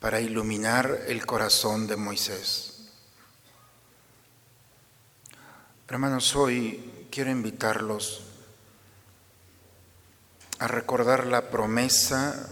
para 0.00 0.18
iluminar 0.18 1.02
el 1.08 1.26
corazón 1.26 1.86
de 1.86 1.96
Moisés. 1.96 2.88
Hermanos, 5.86 6.34
hoy 6.36 7.06
quiero 7.10 7.30
invitarlos 7.30 8.28
a 10.60 10.68
recordar 10.68 11.26
la 11.26 11.48
promesa 11.48 12.46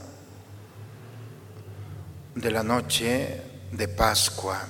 de 2.34 2.50
la 2.50 2.62
noche 2.62 3.42
de 3.70 3.86
Pascua. 3.86 4.66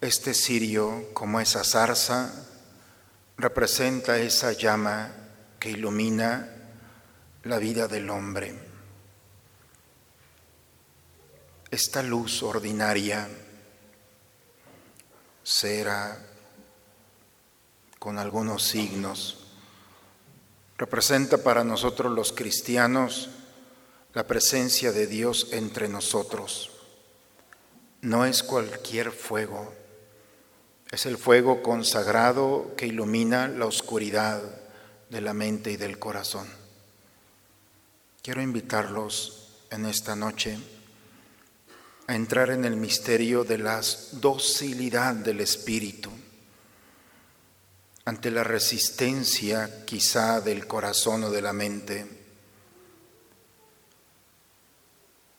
Este 0.00 0.32
cirio, 0.32 1.12
como 1.12 1.40
esa 1.40 1.64
zarza, 1.64 2.32
representa 3.36 4.16
esa 4.18 4.52
llama 4.52 5.12
que 5.58 5.70
ilumina 5.70 6.48
la 7.42 7.58
vida 7.58 7.88
del 7.88 8.10
hombre. 8.10 8.54
Esta 11.68 12.00
luz 12.00 12.44
ordinaria, 12.44 13.26
será 15.42 16.16
con 17.98 18.20
algunos 18.20 18.62
signos, 18.62 19.45
representa 20.78 21.38
para 21.38 21.64
nosotros 21.64 22.12
los 22.12 22.32
cristianos 22.32 23.30
la 24.12 24.26
presencia 24.26 24.92
de 24.92 25.06
Dios 25.06 25.48
entre 25.52 25.88
nosotros. 25.88 26.70
No 28.02 28.24
es 28.24 28.42
cualquier 28.42 29.10
fuego, 29.10 29.72
es 30.90 31.06
el 31.06 31.18
fuego 31.18 31.62
consagrado 31.62 32.74
que 32.76 32.86
ilumina 32.86 33.48
la 33.48 33.66
oscuridad 33.66 34.42
de 35.10 35.20
la 35.20 35.34
mente 35.34 35.72
y 35.72 35.76
del 35.76 35.98
corazón. 35.98 36.46
Quiero 38.22 38.42
invitarlos 38.42 39.48
en 39.70 39.86
esta 39.86 40.14
noche 40.14 40.58
a 42.06 42.14
entrar 42.14 42.50
en 42.50 42.64
el 42.64 42.76
misterio 42.76 43.44
de 43.44 43.58
la 43.58 43.80
docilidad 44.12 45.14
del 45.14 45.40
Espíritu 45.40 46.10
ante 48.06 48.30
la 48.30 48.44
resistencia 48.44 49.84
quizá 49.84 50.40
del 50.40 50.66
corazón 50.66 51.24
o 51.24 51.30
de 51.30 51.42
la 51.42 51.52
mente 51.52 52.06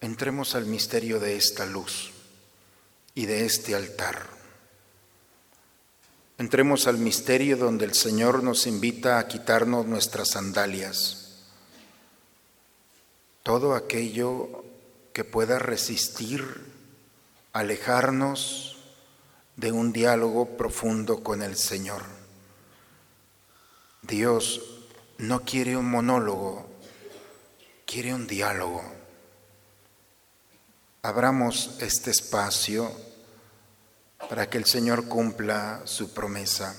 entremos 0.02 0.54
al 0.54 0.66
misterio 0.66 1.20
de 1.20 1.38
esta 1.38 1.66
luz 1.66 2.12
y 3.16 3.26
de 3.26 3.46
este 3.46 3.74
altar. 3.74 4.28
Entremos 6.38 6.88
al 6.88 6.98
misterio 6.98 7.58
donde 7.58 7.86
el 7.86 7.94
Señor 7.94 8.44
nos 8.44 8.68
invita 8.68 9.18
a 9.18 9.28
quitarnos 9.28 9.88
nuestras 9.88 10.32
sandalias, 10.32 11.46
todo 13.44 13.76
aquello 13.76 14.66
que 15.14 15.24
pueda 15.24 15.58
resistir, 15.58 16.66
alejarnos 17.54 18.78
de 19.56 19.72
un 19.72 19.94
diálogo 19.94 20.58
profundo 20.58 21.24
con 21.24 21.42
el 21.42 21.56
Señor. 21.56 22.17
Dios 24.08 24.62
no 25.18 25.42
quiere 25.42 25.78
un 25.78 25.90
monólogo, 25.90 26.68
quiere 27.86 28.14
un 28.14 28.28
diálogo 28.28 28.98
abramos 31.08 31.78
este 31.80 32.12
espacio 32.12 32.92
para 34.30 34.50
que 34.50 34.58
el 34.58 34.66
Señor 34.66 35.08
cumpla 35.08 35.82
su 35.86 36.14
promesa 36.14 36.76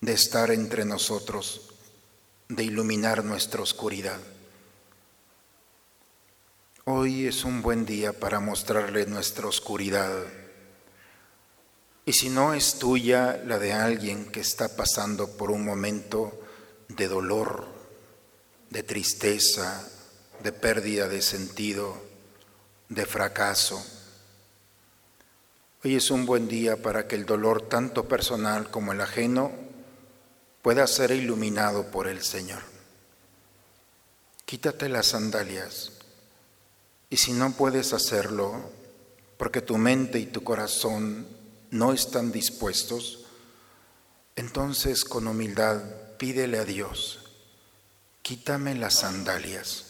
de 0.00 0.12
estar 0.12 0.52
entre 0.52 0.84
nosotros, 0.84 1.74
de 2.48 2.62
iluminar 2.62 3.24
nuestra 3.24 3.60
oscuridad. 3.60 4.20
Hoy 6.84 7.26
es 7.26 7.44
un 7.44 7.60
buen 7.60 7.84
día 7.84 8.12
para 8.12 8.38
mostrarle 8.38 9.04
nuestra 9.06 9.48
oscuridad. 9.48 10.24
Y 12.08 12.14
si 12.14 12.30
no 12.30 12.54
es 12.54 12.78
tuya, 12.78 13.38
la 13.44 13.58
de 13.58 13.74
alguien 13.74 14.32
que 14.32 14.40
está 14.40 14.74
pasando 14.74 15.36
por 15.36 15.50
un 15.50 15.62
momento 15.62 16.40
de 16.88 17.06
dolor, 17.06 17.66
de 18.70 18.82
tristeza, 18.82 19.86
de 20.42 20.50
pérdida 20.52 21.06
de 21.06 21.20
sentido, 21.20 22.00
de 22.88 23.04
fracaso. 23.04 23.84
Hoy 25.84 25.96
es 25.96 26.10
un 26.10 26.24
buen 26.24 26.48
día 26.48 26.80
para 26.80 27.06
que 27.06 27.14
el 27.14 27.26
dolor, 27.26 27.68
tanto 27.68 28.08
personal 28.08 28.70
como 28.70 28.94
el 28.94 29.02
ajeno, 29.02 29.52
pueda 30.62 30.86
ser 30.86 31.10
iluminado 31.10 31.90
por 31.90 32.08
el 32.08 32.22
Señor. 32.22 32.62
Quítate 34.46 34.88
las 34.88 35.08
sandalias 35.08 35.92
y 37.10 37.18
si 37.18 37.34
no 37.34 37.52
puedes 37.52 37.92
hacerlo, 37.92 38.70
porque 39.36 39.60
tu 39.60 39.76
mente 39.76 40.18
y 40.18 40.24
tu 40.24 40.42
corazón 40.42 41.36
no 41.70 41.92
están 41.92 42.32
dispuestos, 42.32 43.26
entonces 44.36 45.04
con 45.04 45.26
humildad 45.26 45.82
pídele 46.18 46.58
a 46.58 46.64
Dios, 46.64 47.30
quítame 48.22 48.74
las 48.74 49.00
sandalias 49.00 49.88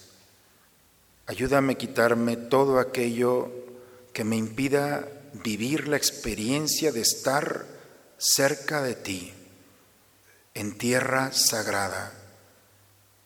Ayúdame 1.29 1.75
a 1.75 1.77
quitarme 1.77 2.39
todo 2.39 2.81
aquello 2.81 3.53
que 4.15 4.25
me 4.25 4.37
impida 4.37 5.07
vivir 5.45 5.87
la 5.87 5.99
experiencia 5.99 6.91
de 6.91 7.03
estar 7.03 7.67
cerca 8.17 8.81
de 8.81 8.95
ti, 8.95 9.35
en 10.55 10.79
tierra 10.79 11.31
sagrada, 11.33 12.15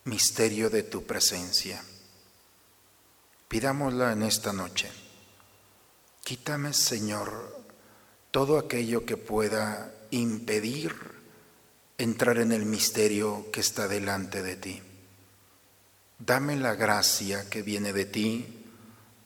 misterio 0.02 0.68
de 0.68 0.82
tu 0.82 1.04
presencia. 1.04 1.80
Pidámosla 3.46 4.10
en 4.10 4.24
esta 4.24 4.52
noche. 4.52 4.90
Quítame, 6.24 6.72
Señor, 6.72 7.51
todo 8.32 8.58
aquello 8.58 9.04
que 9.04 9.16
pueda 9.16 9.92
impedir 10.10 10.94
entrar 11.98 12.38
en 12.38 12.50
el 12.50 12.64
misterio 12.64 13.46
que 13.52 13.60
está 13.60 13.86
delante 13.86 14.42
de 14.42 14.56
ti. 14.56 14.82
Dame 16.18 16.56
la 16.56 16.74
gracia 16.74 17.48
que 17.50 17.62
viene 17.62 17.92
de 17.92 18.06
ti 18.06 18.64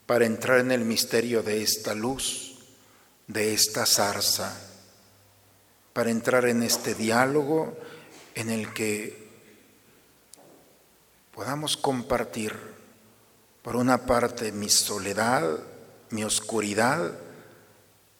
para 0.06 0.26
entrar 0.26 0.58
en 0.58 0.72
el 0.72 0.84
misterio 0.84 1.44
de 1.44 1.62
esta 1.62 1.94
luz, 1.94 2.58
de 3.28 3.54
esta 3.54 3.86
zarza, 3.86 4.60
para 5.92 6.10
entrar 6.10 6.44
en 6.46 6.64
este 6.64 6.94
diálogo 6.94 7.78
en 8.34 8.50
el 8.50 8.74
que 8.74 9.28
podamos 11.32 11.76
compartir, 11.76 12.54
por 13.62 13.76
una 13.76 14.04
parte, 14.04 14.52
mi 14.52 14.68
soledad, 14.68 15.58
mi 16.10 16.24
oscuridad, 16.24 17.12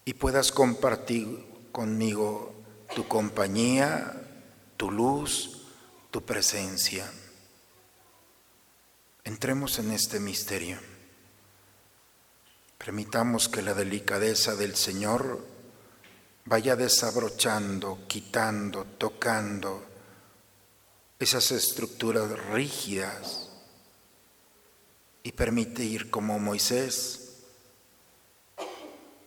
y 0.07 0.15
puedas 0.15 0.53
compartir 0.53 1.45
conmigo 1.73 2.55
tu 2.95 3.09
compañía, 3.09 4.15
tu 4.77 4.93
luz, 4.93 5.67
tu 6.13 6.23
presencia. 6.23 7.11
Entremos 9.25 9.81
en 9.81 9.91
este 9.91 10.21
misterio. 10.21 10.79
Permitamos 12.79 13.49
que 13.49 13.63
la 13.63 13.75
delicadeza 13.75 14.55
del 14.55 14.77
Señor 14.77 15.45
vaya 16.45 16.77
desabrochando, 16.77 18.05
quitando, 18.07 18.85
tocando 18.85 19.85
esas 21.19 21.51
estructuras 21.51 22.31
rígidas 22.51 23.51
y 25.25 25.33
permite 25.33 25.83
ir 25.83 26.11
como 26.11 26.39
Moisés, 26.39 27.26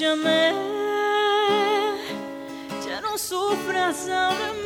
jamais, 0.00 0.56
já 2.86 3.02
não 3.02 3.18
sofra 3.18 3.92
sobre. 3.92 4.59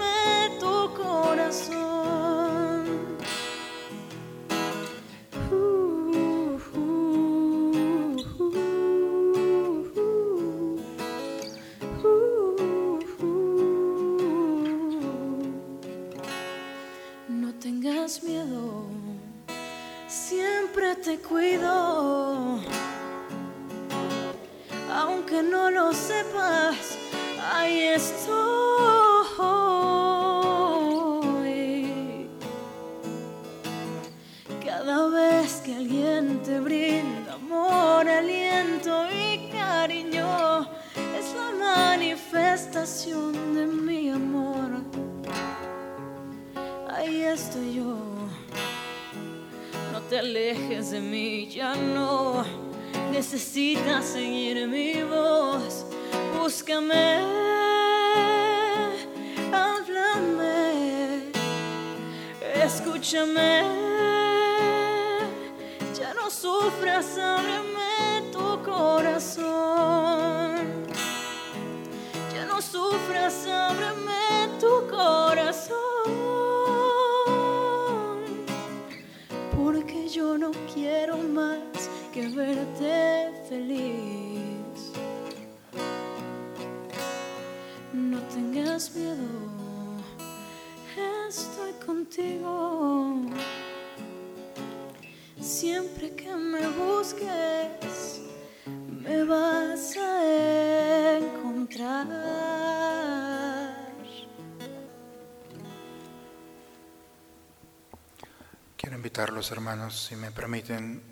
Quiero 109.24 109.36
invitar 109.36 109.48
a 109.48 109.48
los 109.48 109.50
hermanos, 109.52 110.06
si 110.06 110.16
me 110.16 110.30
permiten, 110.32 111.02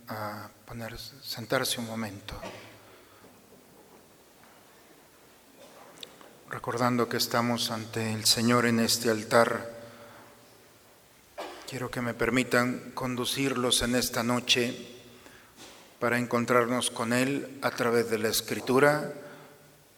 poner, 0.66 0.98
sentarse 0.98 1.80
un 1.80 1.86
momento. 1.86 2.34
Recordando 6.50 7.08
que 7.08 7.16
estamos 7.16 7.70
ante 7.70 8.12
el 8.12 8.26
Señor 8.26 8.66
en 8.66 8.80
este 8.80 9.08
altar, 9.08 9.66
quiero 11.66 11.90
que 11.90 12.02
me 12.02 12.12
permitan 12.12 12.92
conducirlos 12.92 13.80
en 13.80 13.94
esta 13.94 14.22
noche 14.22 14.76
para 15.98 16.18
encontrarnos 16.18 16.90
con 16.90 17.14
Él 17.14 17.58
a 17.62 17.70
través 17.70 18.10
de 18.10 18.18
la 18.18 18.28
Escritura 18.28 19.10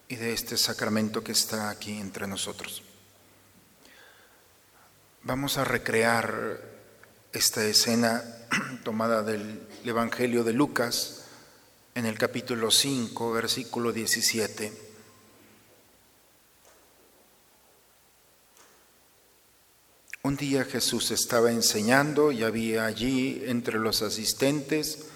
y 0.06 0.14
de 0.14 0.34
este 0.34 0.56
sacramento 0.56 1.24
que 1.24 1.32
está 1.32 1.68
aquí 1.68 1.98
entre 1.98 2.28
nosotros. 2.28 2.84
Vamos 5.24 5.58
a 5.58 5.64
recrear 5.64 6.73
esta 7.34 7.66
escena 7.66 8.22
tomada 8.84 9.24
del 9.24 9.60
Evangelio 9.84 10.44
de 10.44 10.52
Lucas 10.52 11.24
en 11.96 12.06
el 12.06 12.16
capítulo 12.16 12.70
5, 12.70 13.32
versículo 13.32 13.92
17. 13.92 14.72
Un 20.22 20.36
día 20.36 20.64
Jesús 20.64 21.10
estaba 21.10 21.50
enseñando 21.50 22.30
y 22.30 22.44
había 22.44 22.86
allí 22.86 23.42
entre 23.46 23.80
los 23.80 24.02
asistentes 24.02 25.06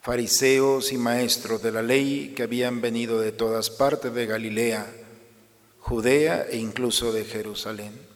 fariseos 0.00 0.92
y 0.92 0.96
maestros 0.96 1.60
de 1.60 1.72
la 1.72 1.82
ley 1.82 2.34
que 2.36 2.44
habían 2.44 2.80
venido 2.80 3.20
de 3.20 3.32
todas 3.32 3.68
partes 3.68 4.14
de 4.14 4.26
Galilea, 4.26 4.86
Judea 5.80 6.46
e 6.48 6.56
incluso 6.56 7.12
de 7.12 7.24
Jerusalén. 7.24 8.07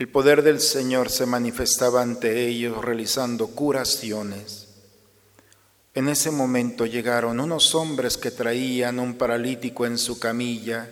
El 0.00 0.08
poder 0.08 0.40
del 0.42 0.60
Señor 0.60 1.10
se 1.10 1.26
manifestaba 1.26 2.00
ante 2.00 2.46
ellos 2.46 2.82
realizando 2.82 3.48
curaciones. 3.48 4.68
En 5.92 6.08
ese 6.08 6.30
momento 6.30 6.86
llegaron 6.86 7.38
unos 7.38 7.74
hombres 7.74 8.16
que 8.16 8.30
traían 8.30 8.98
un 8.98 9.18
paralítico 9.18 9.84
en 9.84 9.98
su 9.98 10.18
camilla. 10.18 10.90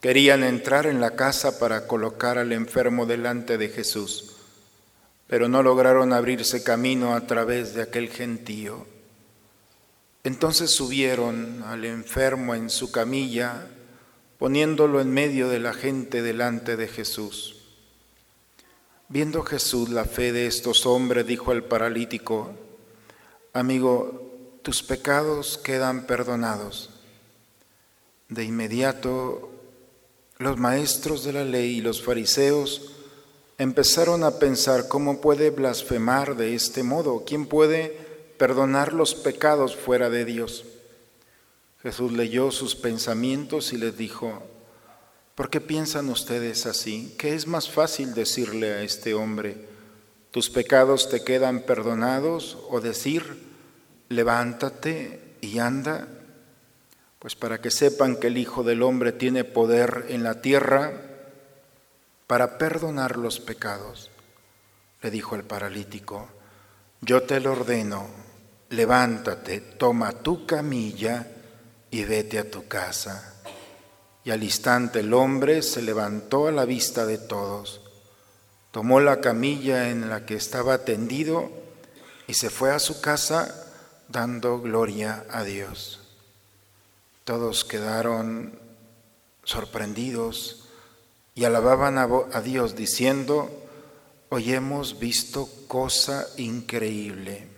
Querían 0.00 0.42
entrar 0.42 0.86
en 0.86 1.02
la 1.02 1.16
casa 1.16 1.58
para 1.58 1.86
colocar 1.86 2.38
al 2.38 2.52
enfermo 2.52 3.04
delante 3.04 3.58
de 3.58 3.68
Jesús, 3.68 4.36
pero 5.26 5.50
no 5.50 5.62
lograron 5.62 6.14
abrirse 6.14 6.64
camino 6.64 7.14
a 7.14 7.26
través 7.26 7.74
de 7.74 7.82
aquel 7.82 8.08
gentío. 8.08 8.86
Entonces 10.22 10.70
subieron 10.70 11.62
al 11.64 11.84
enfermo 11.84 12.54
en 12.54 12.70
su 12.70 12.90
camilla, 12.90 13.66
poniéndolo 14.38 15.02
en 15.02 15.12
medio 15.12 15.50
de 15.50 15.58
la 15.58 15.74
gente 15.74 16.22
delante 16.22 16.78
de 16.78 16.88
Jesús. 16.88 17.53
Viendo 19.14 19.44
Jesús 19.44 19.90
la 19.90 20.06
fe 20.06 20.32
de 20.32 20.48
estos 20.48 20.86
hombres, 20.86 21.24
dijo 21.24 21.52
al 21.52 21.62
paralítico, 21.62 22.50
amigo, 23.52 24.58
tus 24.62 24.82
pecados 24.82 25.56
quedan 25.56 26.08
perdonados. 26.08 26.90
De 28.28 28.42
inmediato, 28.42 29.50
los 30.38 30.56
maestros 30.56 31.22
de 31.22 31.32
la 31.32 31.44
ley 31.44 31.76
y 31.76 31.80
los 31.80 32.02
fariseos 32.02 32.90
empezaron 33.56 34.24
a 34.24 34.40
pensar 34.40 34.88
cómo 34.88 35.20
puede 35.20 35.50
blasfemar 35.50 36.34
de 36.34 36.56
este 36.56 36.82
modo, 36.82 37.22
quién 37.24 37.46
puede 37.46 37.96
perdonar 38.36 38.92
los 38.92 39.14
pecados 39.14 39.76
fuera 39.76 40.10
de 40.10 40.24
Dios. 40.24 40.64
Jesús 41.84 42.10
leyó 42.10 42.50
sus 42.50 42.74
pensamientos 42.74 43.72
y 43.72 43.76
les 43.76 43.96
dijo, 43.96 44.42
¿Por 45.34 45.50
qué 45.50 45.60
piensan 45.60 46.10
ustedes 46.10 46.64
así? 46.66 47.14
¿Qué 47.18 47.34
es 47.34 47.48
más 47.48 47.68
fácil 47.68 48.14
decirle 48.14 48.72
a 48.72 48.82
este 48.82 49.14
hombre, 49.14 49.66
tus 50.30 50.48
pecados 50.48 51.08
te 51.08 51.24
quedan 51.24 51.62
perdonados? 51.62 52.56
O 52.70 52.80
decir, 52.80 53.42
levántate 54.08 55.36
y 55.40 55.58
anda. 55.58 56.06
Pues 57.18 57.34
para 57.34 57.60
que 57.60 57.72
sepan 57.72 58.16
que 58.16 58.28
el 58.28 58.38
Hijo 58.38 58.62
del 58.62 58.82
Hombre 58.82 59.10
tiene 59.10 59.42
poder 59.42 60.06
en 60.08 60.22
la 60.22 60.40
tierra 60.40 60.92
para 62.26 62.56
perdonar 62.56 63.16
los 63.16 63.40
pecados, 63.40 64.10
le 65.02 65.10
dijo 65.10 65.34
el 65.36 65.44
paralítico, 65.44 66.28
yo 67.00 67.24
te 67.24 67.40
lo 67.40 67.52
ordeno, 67.52 68.08
levántate, 68.70 69.60
toma 69.60 70.12
tu 70.12 70.46
camilla 70.46 71.26
y 71.90 72.04
vete 72.04 72.38
a 72.38 72.50
tu 72.50 72.66
casa. 72.66 73.34
Y 74.24 74.30
al 74.30 74.42
instante 74.42 75.00
el 75.00 75.12
hombre 75.12 75.62
se 75.62 75.82
levantó 75.82 76.48
a 76.48 76.52
la 76.52 76.64
vista 76.64 77.04
de 77.04 77.18
todos, 77.18 77.82
tomó 78.70 79.00
la 79.00 79.20
camilla 79.20 79.90
en 79.90 80.08
la 80.08 80.24
que 80.24 80.34
estaba 80.34 80.78
tendido 80.84 81.50
y 82.26 82.34
se 82.34 82.48
fue 82.48 82.72
a 82.72 82.78
su 82.78 83.00
casa 83.00 83.70
dando 84.08 84.60
gloria 84.60 85.24
a 85.30 85.44
Dios. 85.44 86.00
Todos 87.24 87.64
quedaron 87.64 88.58
sorprendidos 89.44 90.64
y 91.34 91.44
alababan 91.44 91.98
a, 91.98 92.40
Dios 92.40 92.76
diciendo, 92.76 93.50
hoy 94.28 94.52
hemos 94.52 94.98
visto 94.98 95.48
cosa 95.66 96.26
increíble. 96.36 97.48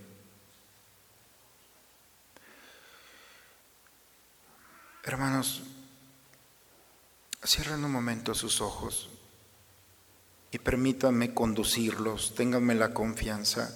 Hermanos, 5.05 5.63
Cierren 7.47 7.85
un 7.85 7.93
momento 7.93 8.35
sus 8.35 8.61
ojos 8.61 9.09
y 10.51 10.59
permítanme 10.59 11.33
conducirlos, 11.33 12.35
ténganme 12.35 12.75
la 12.75 12.93
confianza 12.93 13.73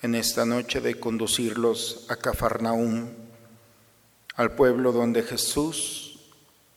en 0.00 0.14
esta 0.14 0.46
noche 0.46 0.80
de 0.80 1.00
conducirlos 1.00 2.06
a 2.08 2.14
Cafarnaúm, 2.14 3.08
al 4.36 4.54
pueblo 4.54 4.92
donde 4.92 5.24
Jesús 5.24 6.20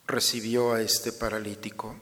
recibió 0.07 0.73
a 0.73 0.81
este 0.81 1.11
paralítico. 1.11 1.95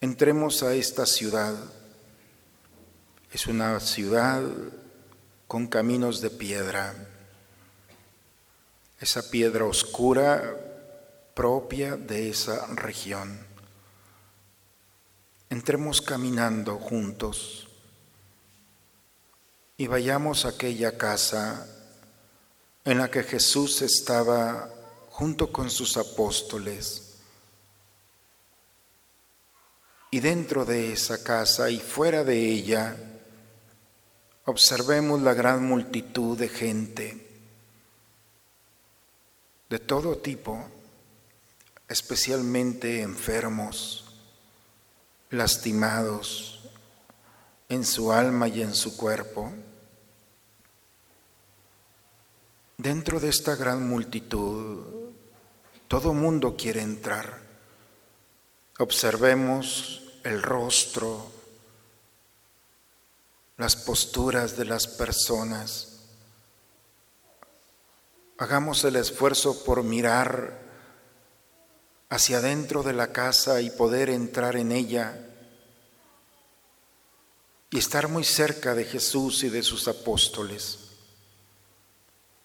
Entremos 0.00 0.64
a 0.64 0.74
esta 0.74 1.06
ciudad. 1.06 1.54
Es 3.32 3.46
una 3.46 3.78
ciudad 3.78 4.42
con 5.46 5.68
caminos 5.68 6.20
de 6.22 6.30
piedra. 6.30 6.92
Esa 8.98 9.30
piedra 9.30 9.64
oscura 9.64 10.67
propia 11.38 11.94
de 11.94 12.30
esa 12.30 12.66
región. 12.74 13.38
Entremos 15.48 16.02
caminando 16.02 16.78
juntos 16.78 17.68
y 19.76 19.86
vayamos 19.86 20.44
a 20.44 20.48
aquella 20.48 20.98
casa 20.98 21.64
en 22.84 22.98
la 22.98 23.08
que 23.08 23.22
Jesús 23.22 23.82
estaba 23.82 24.68
junto 25.10 25.52
con 25.52 25.70
sus 25.70 25.96
apóstoles. 25.96 27.18
Y 30.10 30.18
dentro 30.18 30.64
de 30.64 30.92
esa 30.92 31.22
casa 31.22 31.70
y 31.70 31.78
fuera 31.78 32.24
de 32.24 32.36
ella, 32.36 32.96
observemos 34.44 35.22
la 35.22 35.34
gran 35.34 35.64
multitud 35.64 36.36
de 36.36 36.48
gente 36.48 37.28
de 39.68 39.78
todo 39.78 40.18
tipo, 40.18 40.77
especialmente 41.88 43.00
enfermos, 43.00 44.04
lastimados 45.30 46.60
en 47.68 47.84
su 47.84 48.12
alma 48.12 48.48
y 48.48 48.62
en 48.62 48.74
su 48.74 48.96
cuerpo. 48.96 49.52
Dentro 52.76 53.18
de 53.18 53.28
esta 53.28 53.56
gran 53.56 53.88
multitud, 53.88 54.84
todo 55.88 56.12
mundo 56.12 56.56
quiere 56.56 56.82
entrar. 56.82 57.40
Observemos 58.78 60.12
el 60.22 60.42
rostro, 60.42 61.32
las 63.56 63.74
posturas 63.74 64.56
de 64.56 64.66
las 64.66 64.86
personas. 64.86 66.00
Hagamos 68.36 68.84
el 68.84 68.96
esfuerzo 68.96 69.64
por 69.64 69.82
mirar 69.82 70.67
hacia 72.10 72.38
adentro 72.38 72.82
de 72.82 72.92
la 72.92 73.12
casa 73.12 73.60
y 73.60 73.70
poder 73.70 74.10
entrar 74.10 74.56
en 74.56 74.72
ella 74.72 75.18
y 77.70 77.78
estar 77.78 78.08
muy 78.08 78.24
cerca 78.24 78.74
de 78.74 78.84
Jesús 78.84 79.44
y 79.44 79.50
de 79.50 79.62
sus 79.62 79.88
apóstoles, 79.88 80.78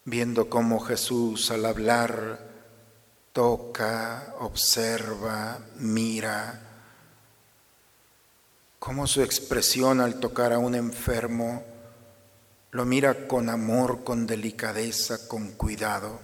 viendo 0.04 0.49
cómo 0.49 0.82
Jesús 0.82 1.49
al 1.52 1.65
hablar 1.65 2.52
toca, 3.32 4.36
observa, 4.39 5.60
mira, 5.78 6.62
cómo 8.80 9.08
su 9.08 9.21
expresión 9.21 10.02
al 10.02 10.19
tocar 10.19 10.52
a 10.52 10.60
un 10.60 10.76
enfermo 10.76 11.63
lo 12.71 12.86
mira 12.86 13.28
con 13.28 13.49
amor, 13.49 14.04
con 14.04 14.28
delicadeza, 14.28 15.28
con 15.28 15.52
cuidado. 15.52 16.19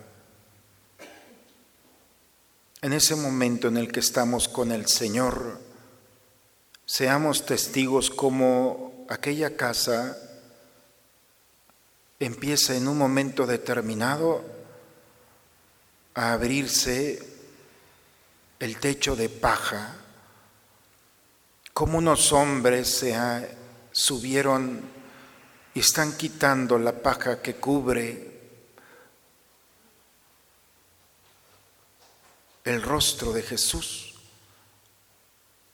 En 2.82 2.94
ese 2.94 3.15
momento 3.15 3.68
en 3.68 3.76
el 3.76 3.92
que 3.92 4.00
estamos 4.00 4.48
con 4.48 4.72
el 4.72 4.88
Señor, 4.88 5.60
seamos 6.86 7.46
testigos 7.46 8.10
como 8.10 9.06
aquella 9.10 9.58
casa 9.58 10.18
empieza 12.20 12.76
en 12.76 12.88
un 12.88 12.98
momento 12.98 13.46
determinado 13.46 14.46
a 16.13 16.32
abrirse 16.32 17.22
el 18.60 18.78
techo 18.78 19.15
de 19.18 19.28
paja, 19.28 19.96
como 21.74 21.98
unos 21.98 22.32
hombres 22.32 22.89
se 22.89 23.58
subieron 23.92 24.82
y 25.74 25.82
están 25.82 26.15
quitando 26.15 26.80
la 26.80 26.94
paja 26.94 27.42
que 27.42 27.56
cubre 27.56 28.29
el 32.63 32.82
rostro 32.82 33.32
de 33.34 33.41
Jesús. 33.41 34.15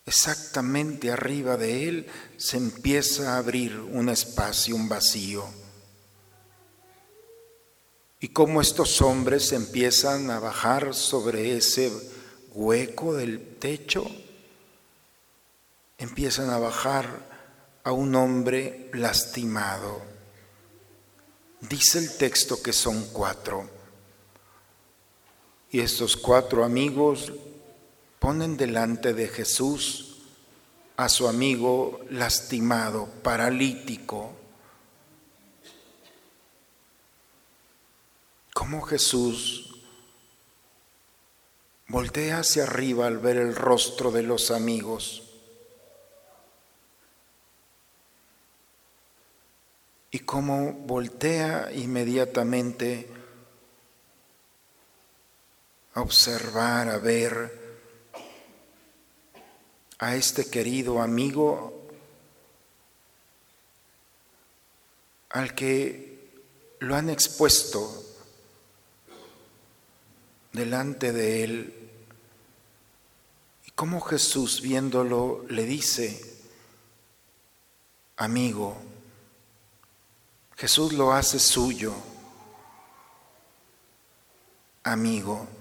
Exactamente 0.05 1.11
arriba 1.11 1.57
de 1.57 1.89
él 1.89 2.07
se 2.37 2.57
empieza 2.57 3.33
a 3.33 3.37
abrir 3.37 3.79
un 3.79 4.09
espacio, 4.09 4.75
un 4.75 4.87
vacío. 4.87 5.45
Y 8.19 8.29
cómo 8.29 8.61
estos 8.61 9.01
hombres 9.01 9.51
empiezan 9.51 10.29
a 10.29 10.39
bajar 10.39 10.93
sobre 10.93 11.57
ese 11.57 11.91
hueco 12.53 13.15
del 13.15 13.55
techo, 13.57 14.05
empiezan 15.97 16.49
a 16.49 16.59
bajar 16.59 17.35
a 17.83 17.91
un 17.91 18.15
hombre 18.15 18.89
lastimado. 18.93 20.01
Dice 21.61 21.99
el 21.99 22.17
texto 22.17 22.61
que 22.61 22.73
son 22.73 23.07
cuatro. 23.11 23.74
Y 25.71 25.79
estos 25.79 26.15
cuatro 26.15 26.63
amigos 26.63 27.33
ponen 28.19 28.57
delante 28.57 29.13
de 29.13 29.27
Jesús 29.27 30.17
a 30.97 31.09
su 31.09 31.27
amigo 31.27 31.99
lastimado, 32.09 33.07
paralítico. 33.21 34.31
Cómo 38.53 38.81
Jesús 38.81 39.75
voltea 41.87 42.39
hacia 42.39 42.63
arriba 42.63 43.07
al 43.07 43.19
ver 43.19 43.37
el 43.37 43.55
rostro 43.55 44.11
de 44.11 44.23
los 44.23 44.51
amigos. 44.51 45.23
Y 50.11 50.19
cómo 50.19 50.71
voltea 50.71 51.71
inmediatamente 51.73 53.09
observar, 55.95 56.89
a 56.89 56.97
ver 56.97 57.63
a 59.99 60.15
este 60.15 60.49
querido 60.49 61.01
amigo 61.01 61.87
al 65.29 65.55
que 65.55 66.33
lo 66.79 66.95
han 66.95 67.09
expuesto 67.09 68.03
delante 70.51 71.13
de 71.13 71.43
él 71.43 71.89
y 73.65 73.71
como 73.71 74.01
Jesús 74.01 74.61
viéndolo 74.61 75.45
le 75.49 75.63
dice, 75.63 76.21
amigo, 78.17 78.77
Jesús 80.57 80.93
lo 80.93 81.13
hace 81.13 81.39
suyo, 81.39 81.93
amigo 84.83 85.54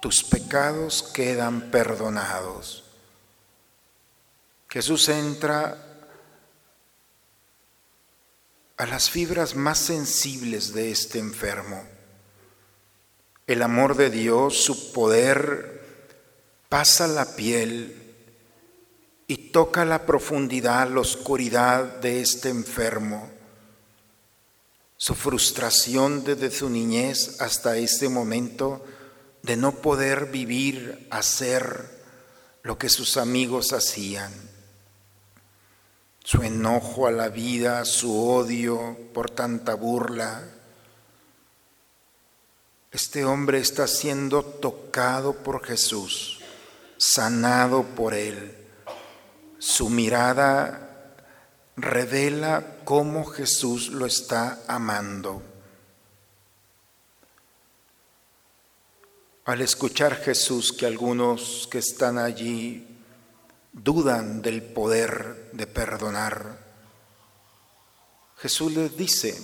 tus 0.00 0.24
pecados 0.24 1.02
quedan 1.02 1.70
perdonados. 1.70 2.84
Jesús 4.68 5.08
entra 5.08 5.86
a 8.76 8.86
las 8.86 9.10
fibras 9.10 9.54
más 9.54 9.78
sensibles 9.78 10.72
de 10.72 10.90
este 10.90 11.18
enfermo. 11.18 11.84
El 13.46 13.62
amor 13.62 13.96
de 13.96 14.10
Dios, 14.10 14.56
su 14.62 14.92
poder, 14.92 15.80
pasa 16.68 17.06
la 17.06 17.36
piel 17.36 18.14
y 19.26 19.50
toca 19.50 19.84
la 19.84 20.06
profundidad, 20.06 20.88
la 20.88 21.00
oscuridad 21.00 21.84
de 22.00 22.20
este 22.22 22.48
enfermo. 22.48 23.28
Su 24.96 25.14
frustración 25.14 26.24
desde 26.24 26.50
su 26.50 26.70
niñez 26.70 27.40
hasta 27.40 27.76
este 27.76 28.08
momento 28.08 28.84
de 29.42 29.56
no 29.56 29.72
poder 29.72 30.26
vivir, 30.26 31.06
hacer 31.10 32.00
lo 32.62 32.78
que 32.78 32.88
sus 32.88 33.16
amigos 33.16 33.72
hacían. 33.72 34.32
Su 36.22 36.42
enojo 36.42 37.06
a 37.06 37.10
la 37.10 37.28
vida, 37.28 37.84
su 37.84 38.28
odio 38.28 38.96
por 39.14 39.30
tanta 39.30 39.74
burla. 39.74 40.42
Este 42.92 43.24
hombre 43.24 43.58
está 43.58 43.86
siendo 43.86 44.42
tocado 44.42 45.32
por 45.32 45.64
Jesús, 45.64 46.40
sanado 46.98 47.84
por 47.84 48.14
Él. 48.14 48.56
Su 49.58 49.88
mirada 49.88 51.14
revela 51.76 52.76
cómo 52.84 53.24
Jesús 53.24 53.88
lo 53.88 54.06
está 54.06 54.60
amando. 54.66 55.42
Al 59.50 59.62
escuchar 59.62 60.14
Jesús 60.14 60.72
que 60.72 60.86
algunos 60.86 61.66
que 61.68 61.78
están 61.78 62.18
allí 62.18 62.86
dudan 63.72 64.42
del 64.42 64.62
poder 64.62 65.50
de 65.52 65.66
perdonar, 65.66 66.56
Jesús 68.36 68.72
les 68.72 68.96
dice, 68.96 69.36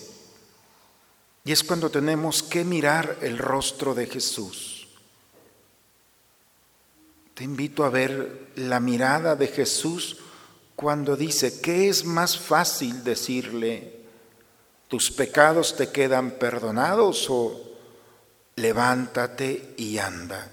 y 1.45 1.51
es 1.51 1.65
cuando 1.65 1.91
tenemos 1.91 2.45
que 2.45 2.63
mirar 2.63 3.19
el 3.21 3.37
rostro 3.37 3.97
de 3.97 4.07
Jesús, 4.07 4.87
Te 7.35 7.43
invito 7.43 7.83
a 7.83 7.91
ver 7.91 8.53
la 8.55 8.79
mirada 8.79 9.35
de 9.35 9.49
Jesús 9.49 10.19
cuando 10.77 11.17
dice, 11.17 11.61
¿qué 11.61 11.89
es 11.89 12.05
más 12.05 12.39
fácil 12.39 13.03
decirle, 13.03 14.03
tus 14.87 15.11
pecados 15.11 15.75
te 15.75 15.91
quedan 15.91 16.31
perdonados 16.31 17.27
o 17.29 17.76
levántate 18.57 19.75
y 19.77 19.99
anda? 19.99 20.51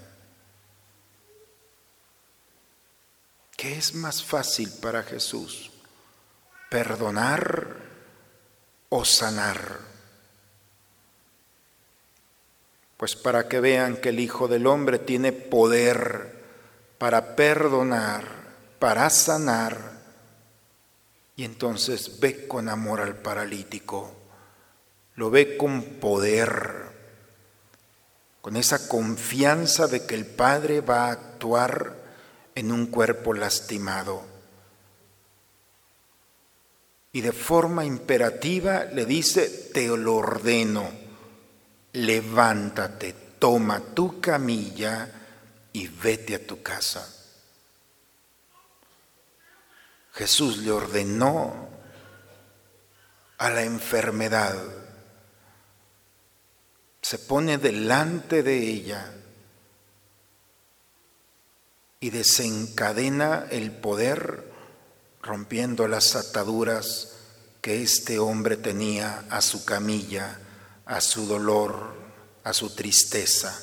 ¿Qué 3.58 3.78
es 3.78 3.94
más 3.96 4.24
fácil 4.24 4.72
para 4.82 5.04
Jesús? 5.04 5.72
¿Perdonar 6.70 7.78
o 8.90 9.06
sanar? 9.06 9.80
Pues 12.98 13.16
para 13.16 13.48
que 13.48 13.60
vean 13.60 13.98
que 13.98 14.10
el 14.10 14.20
Hijo 14.20 14.48
del 14.48 14.68
Hombre 14.68 15.00
tiene 15.00 15.32
poder 15.32 16.44
para 16.98 17.36
perdonar, 17.36 18.24
para 18.80 19.10
sanar, 19.10 19.94
y 21.36 21.44
entonces 21.44 22.20
ve 22.20 22.48
con 22.48 22.70
amor 22.70 23.02
al 23.02 23.18
paralítico, 23.18 24.16
lo 25.16 25.30
ve 25.30 25.58
con 25.58 25.84
poder, 26.00 26.93
con 28.44 28.58
esa 28.58 28.90
confianza 28.90 29.88
de 29.88 30.06
que 30.06 30.16
el 30.16 30.26
Padre 30.26 30.82
va 30.82 31.06
a 31.06 31.12
actuar 31.14 31.96
en 32.56 32.74
un 32.74 32.88
cuerpo 32.88 33.34
lastimado. 33.34 34.22
Y 37.14 37.22
de 37.22 37.32
forma 37.32 37.86
imperativa 37.86 38.84
le 38.84 39.06
dice, 39.06 39.48
te 39.74 39.88
lo 39.88 40.16
ordeno, 40.16 40.92
levántate, 41.94 43.16
toma 43.40 43.80
tu 43.80 44.20
camilla 44.20 45.10
y 45.72 45.88
vete 45.88 46.36
a 46.36 46.46
tu 46.46 46.62
casa. 46.62 47.10
Jesús 50.16 50.58
le 50.58 50.72
ordenó 50.72 51.70
a 53.38 53.50
la 53.50 53.64
enfermedad, 53.64 54.54
se 57.04 57.20
pone 57.20 57.58
delante 57.58 58.44
de 58.44 58.58
ella 58.60 59.14
y 62.00 62.10
desencadena 62.12 63.46
el 63.52 63.72
poder 63.72 64.50
rompiendo 65.22 65.90
las 65.90 66.16
ataduras 66.16 67.18
que 67.62 67.84
este 67.84 68.20
hombre 68.20 68.56
tenía 68.56 69.26
a 69.30 69.42
su 69.42 69.66
camilla, 69.66 70.40
a 70.86 71.02
su 71.02 71.28
dolor, 71.28 71.94
a 72.46 72.54
su 72.54 72.74
tristeza. 72.74 73.62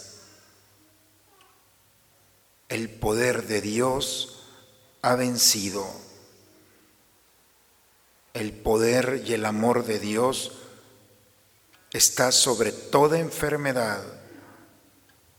El 2.69 2.91
poder 2.91 3.47
de 3.47 3.63
Dios 3.63 4.45
ha 5.01 5.15
vencido. 5.15 5.87
El 8.35 8.53
poder 8.53 9.23
y 9.27 9.33
el 9.33 9.47
amor 9.47 9.87
de 9.87 9.99
Dios 9.99 10.60
está 11.93 12.31
sobre 12.31 12.73
toda 12.73 13.19
enfermedad, 13.19 14.03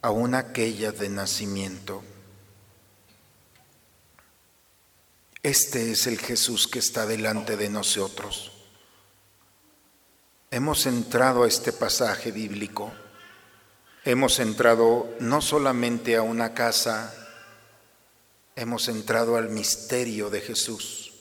aun 0.02 0.36
aquella 0.36 0.92
de 0.92 1.10
nacimiento. 1.10 2.04
Este 5.44 5.92
es 5.92 6.06
el 6.08 6.20
Jesús 6.20 6.68
que 6.68 6.80
está 6.80 7.06
delante 7.06 7.58
de 7.58 7.70
nosotros. 7.70 8.52
Hemos 10.52 10.86
entrado 10.86 11.44
a 11.44 11.48
este 11.48 11.72
pasaje 11.72 12.32
bíblico. 12.32 12.92
Hemos 14.04 14.40
entrado 14.40 15.16
no 15.20 15.42
solamente 15.42 16.16
a 16.16 16.24
una 16.24 16.54
casa, 16.54 17.14
hemos 18.56 18.88
entrado 18.88 19.38
al 19.38 19.50
misterio 19.50 20.30
de 20.30 20.42
Jesús, 20.42 21.14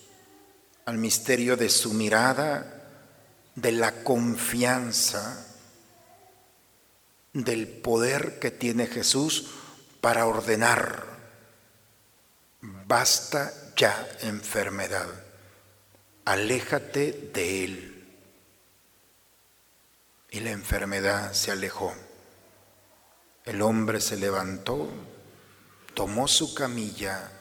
al 0.86 0.98
misterio 0.98 1.56
de 1.56 1.68
su 1.68 1.92
mirada, 1.92 2.79
de 3.54 3.72
la 3.72 4.02
confianza, 4.02 5.46
del 7.32 7.68
poder 7.68 8.38
que 8.38 8.50
tiene 8.50 8.86
Jesús 8.86 9.50
para 10.00 10.26
ordenar. 10.26 11.04
Basta 12.60 13.52
ya 13.76 14.08
enfermedad, 14.22 15.08
aléjate 16.24 17.30
de 17.32 17.64
él. 17.64 17.86
Y 20.30 20.40
la 20.40 20.50
enfermedad 20.50 21.32
se 21.32 21.50
alejó. 21.50 21.92
El 23.44 23.62
hombre 23.62 24.00
se 24.00 24.16
levantó, 24.16 24.88
tomó 25.94 26.28
su 26.28 26.54
camilla 26.54 27.32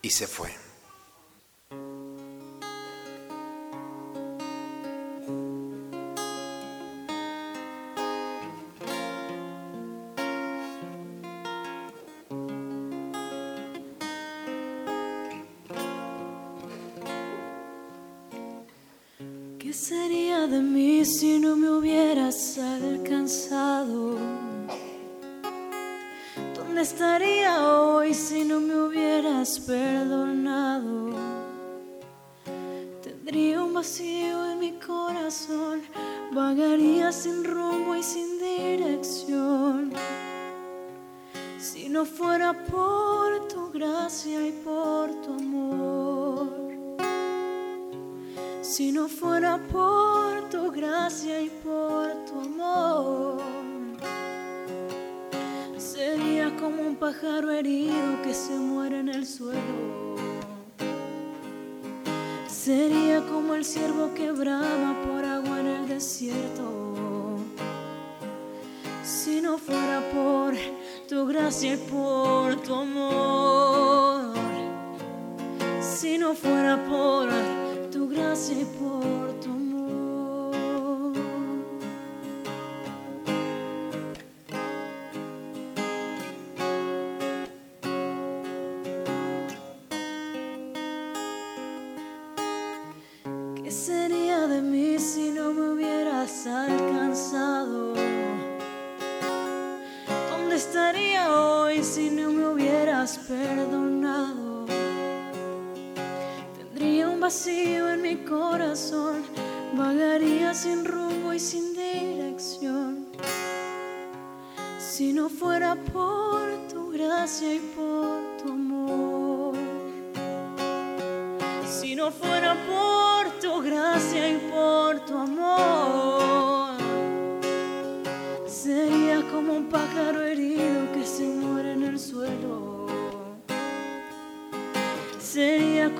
y 0.00 0.10
se 0.10 0.26
fue. 0.26 0.63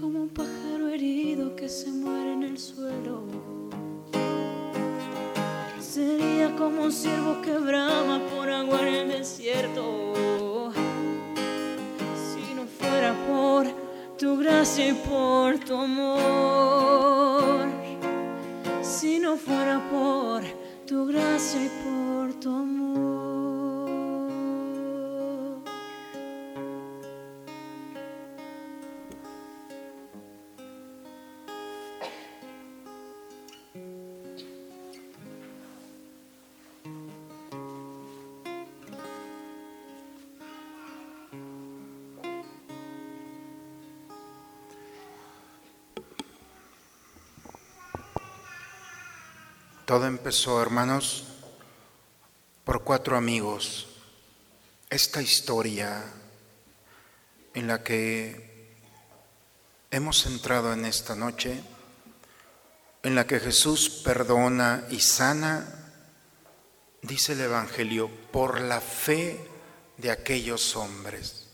como 0.00 0.22
un 0.22 0.28
pájaro 0.28 0.88
herido 0.88 1.54
que 1.54 1.68
se 1.68 1.90
muere 1.90 2.32
en 2.32 2.42
el 2.42 2.58
suelo. 2.58 3.22
Sería 5.80 6.54
como 6.56 6.82
un 6.82 6.92
ciervo 6.92 7.40
que 7.42 7.56
brama 7.56 8.20
por 8.34 8.50
agua 8.50 8.80
en 8.88 8.94
el 8.94 9.08
desierto. 9.08 10.72
Si 12.14 12.54
no 12.54 12.66
fuera 12.66 13.14
por 13.28 13.66
tu 14.18 14.36
gracia 14.38 14.88
y 14.88 14.94
por 14.94 15.58
tu 15.60 15.74
amor. 15.76 16.43
Todo 49.94 50.08
empezó, 50.08 50.60
hermanos, 50.60 51.22
por 52.64 52.82
cuatro 52.82 53.16
amigos. 53.16 53.86
Esta 54.90 55.22
historia 55.22 56.02
en 57.54 57.68
la 57.68 57.84
que 57.84 58.74
hemos 59.92 60.26
entrado 60.26 60.72
en 60.72 60.84
esta 60.84 61.14
noche, 61.14 61.62
en 63.04 63.14
la 63.14 63.24
que 63.28 63.38
Jesús 63.38 63.88
perdona 63.88 64.84
y 64.90 64.98
sana, 64.98 65.92
dice 67.00 67.34
el 67.34 67.42
Evangelio, 67.42 68.10
por 68.32 68.60
la 68.60 68.80
fe 68.80 69.48
de 69.96 70.10
aquellos 70.10 70.74
hombres. 70.74 71.50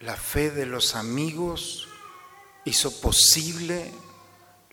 La 0.00 0.16
fe 0.16 0.50
de 0.50 0.66
los 0.66 0.96
amigos 0.96 1.86
hizo 2.64 3.00
posible 3.00 3.92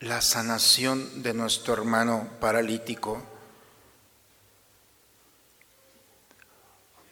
la 0.00 0.20
sanación 0.20 1.22
de 1.22 1.34
nuestro 1.34 1.74
hermano 1.74 2.28
paralítico. 2.40 3.20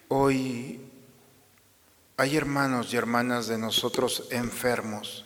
Hoy 0.07 0.79
hay 2.15 2.37
hermanos 2.37 2.93
y 2.93 2.97
hermanas 2.97 3.47
de 3.47 3.57
nosotros 3.57 4.27
enfermos 4.31 5.25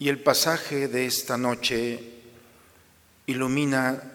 y 0.00 0.08
el 0.08 0.20
pasaje 0.20 0.88
de 0.88 1.06
esta 1.06 1.38
noche 1.38 2.22
ilumina 3.26 4.12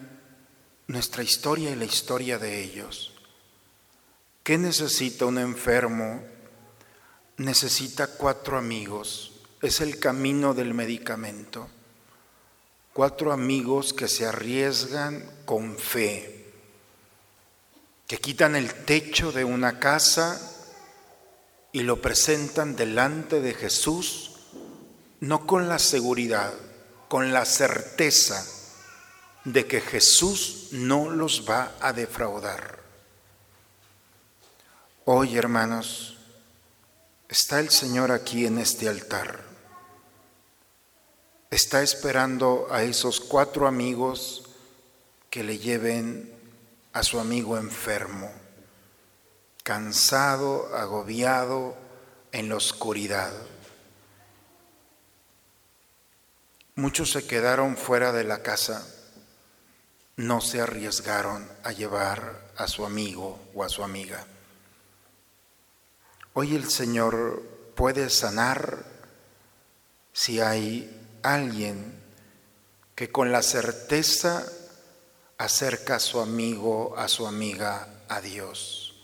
nuestra 0.88 1.22
historia 1.22 1.70
y 1.70 1.76
la 1.76 1.86
historia 1.86 2.38
de 2.38 2.62
ellos. 2.62 3.14
¿Qué 4.42 4.58
necesita 4.58 5.24
un 5.24 5.38
enfermo? 5.38 6.22
Necesita 7.38 8.06
cuatro 8.06 8.58
amigos. 8.58 9.40
Es 9.62 9.80
el 9.80 9.98
camino 9.98 10.52
del 10.52 10.74
medicamento 10.74 11.70
cuatro 12.92 13.32
amigos 13.32 13.92
que 13.92 14.08
se 14.08 14.26
arriesgan 14.26 15.24
con 15.44 15.76
fe, 15.78 16.46
que 18.06 18.18
quitan 18.18 18.54
el 18.54 18.72
techo 18.84 19.32
de 19.32 19.44
una 19.44 19.78
casa 19.78 20.40
y 21.72 21.82
lo 21.82 22.02
presentan 22.02 22.76
delante 22.76 23.40
de 23.40 23.54
Jesús, 23.54 24.32
no 25.20 25.46
con 25.46 25.68
la 25.68 25.78
seguridad, 25.78 26.52
con 27.08 27.32
la 27.32 27.44
certeza 27.44 28.46
de 29.44 29.66
que 29.66 29.80
Jesús 29.80 30.68
no 30.72 31.10
los 31.10 31.48
va 31.48 31.74
a 31.80 31.92
defraudar. 31.92 32.80
Hoy, 35.04 35.36
hermanos, 35.36 36.18
está 37.28 37.58
el 37.58 37.70
Señor 37.70 38.12
aquí 38.12 38.46
en 38.46 38.58
este 38.58 38.88
altar 38.88 39.51
está 41.52 41.82
esperando 41.82 42.66
a 42.70 42.82
esos 42.82 43.20
cuatro 43.20 43.66
amigos 43.66 44.44
que 45.28 45.44
le 45.44 45.58
lleven 45.58 46.32
a 46.94 47.02
su 47.02 47.20
amigo 47.20 47.58
enfermo, 47.58 48.32
cansado, 49.62 50.74
agobiado, 50.74 51.76
en 52.32 52.48
la 52.48 52.56
oscuridad. 52.56 53.30
Muchos 56.74 57.10
se 57.10 57.26
quedaron 57.26 57.76
fuera 57.76 58.12
de 58.12 58.24
la 58.24 58.42
casa, 58.42 58.88
no 60.16 60.40
se 60.40 60.62
arriesgaron 60.62 61.46
a 61.64 61.72
llevar 61.72 62.50
a 62.56 62.66
su 62.66 62.86
amigo 62.86 63.38
o 63.54 63.62
a 63.62 63.68
su 63.68 63.84
amiga. 63.84 64.26
Hoy 66.32 66.56
el 66.56 66.70
Señor 66.70 67.42
puede 67.74 68.08
sanar 68.08 68.86
si 70.14 70.40
hay 70.40 71.01
alguien 71.22 72.00
que 72.94 73.10
con 73.10 73.32
la 73.32 73.42
certeza 73.42 74.46
acerca 75.38 75.96
a 75.96 76.00
su 76.00 76.20
amigo, 76.20 76.94
a 76.96 77.08
su 77.08 77.26
amiga, 77.26 77.88
a 78.08 78.20
Dios. 78.20 78.94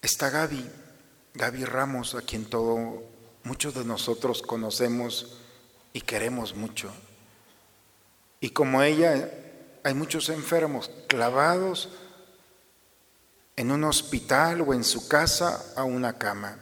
Está 0.00 0.30
Gaby, 0.30 0.68
Gaby 1.34 1.64
Ramos, 1.64 2.14
a 2.14 2.22
quien 2.22 2.44
todo, 2.44 3.02
muchos 3.44 3.74
de 3.74 3.84
nosotros 3.84 4.42
conocemos 4.42 5.38
y 5.92 6.00
queremos 6.00 6.54
mucho. 6.54 6.92
Y 8.40 8.50
como 8.50 8.82
ella, 8.82 9.30
hay 9.84 9.94
muchos 9.94 10.28
enfermos 10.28 10.90
clavados 11.08 11.88
en 13.56 13.70
un 13.70 13.84
hospital 13.84 14.60
o 14.62 14.74
en 14.74 14.84
su 14.84 15.08
casa 15.08 15.72
a 15.76 15.84
una 15.84 16.18
cama. 16.18 16.58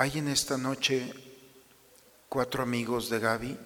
Hay 0.00 0.16
en 0.16 0.28
esta 0.28 0.56
noche 0.56 1.12
cuatro 2.28 2.62
amigos 2.62 3.10
de 3.10 3.18
Gaby 3.18 3.58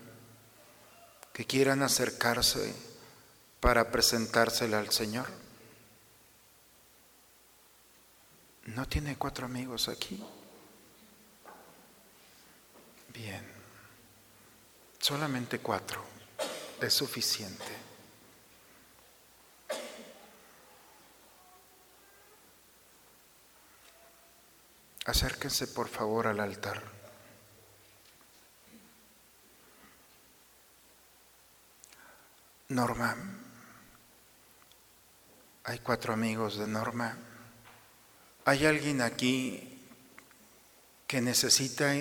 que 1.30 1.44
quieran 1.44 1.82
acercarse 1.82 2.74
para 3.60 3.90
presentársela 3.90 4.78
al 4.78 4.90
Señor. 4.90 5.26
¿No 8.64 8.88
tiene 8.88 9.18
cuatro 9.18 9.44
amigos 9.44 9.88
aquí? 9.88 10.24
Bien, 13.12 13.46
solamente 15.00 15.58
cuatro 15.58 16.02
es 16.80 16.94
suficiente. 16.94 17.81
Acérquense 25.04 25.66
por 25.66 25.88
favor 25.88 26.26
al 26.28 26.38
altar. 26.38 26.82
Norma. 32.68 33.16
Hay 35.64 35.78
cuatro 35.80 36.12
amigos 36.12 36.56
de 36.56 36.66
Norma. 36.66 37.16
¿Hay 38.44 38.66
alguien 38.66 39.00
aquí 39.02 39.80
que 41.06 41.20
necesita 41.20 41.92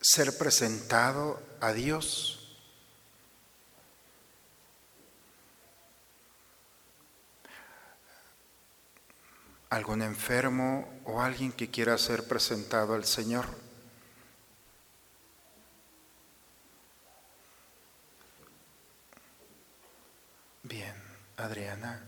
ser 0.00 0.36
presentado 0.36 1.42
a 1.60 1.72
Dios? 1.72 2.35
Algún 9.70 10.02
enfermo 10.02 11.00
o 11.04 11.20
alguien 11.20 11.52
que 11.52 11.70
quiera 11.70 11.98
ser 11.98 12.26
presentado 12.26 12.94
al 12.94 13.04
Señor. 13.04 13.46
Bien, 20.62 20.94
Adriana. 21.36 22.02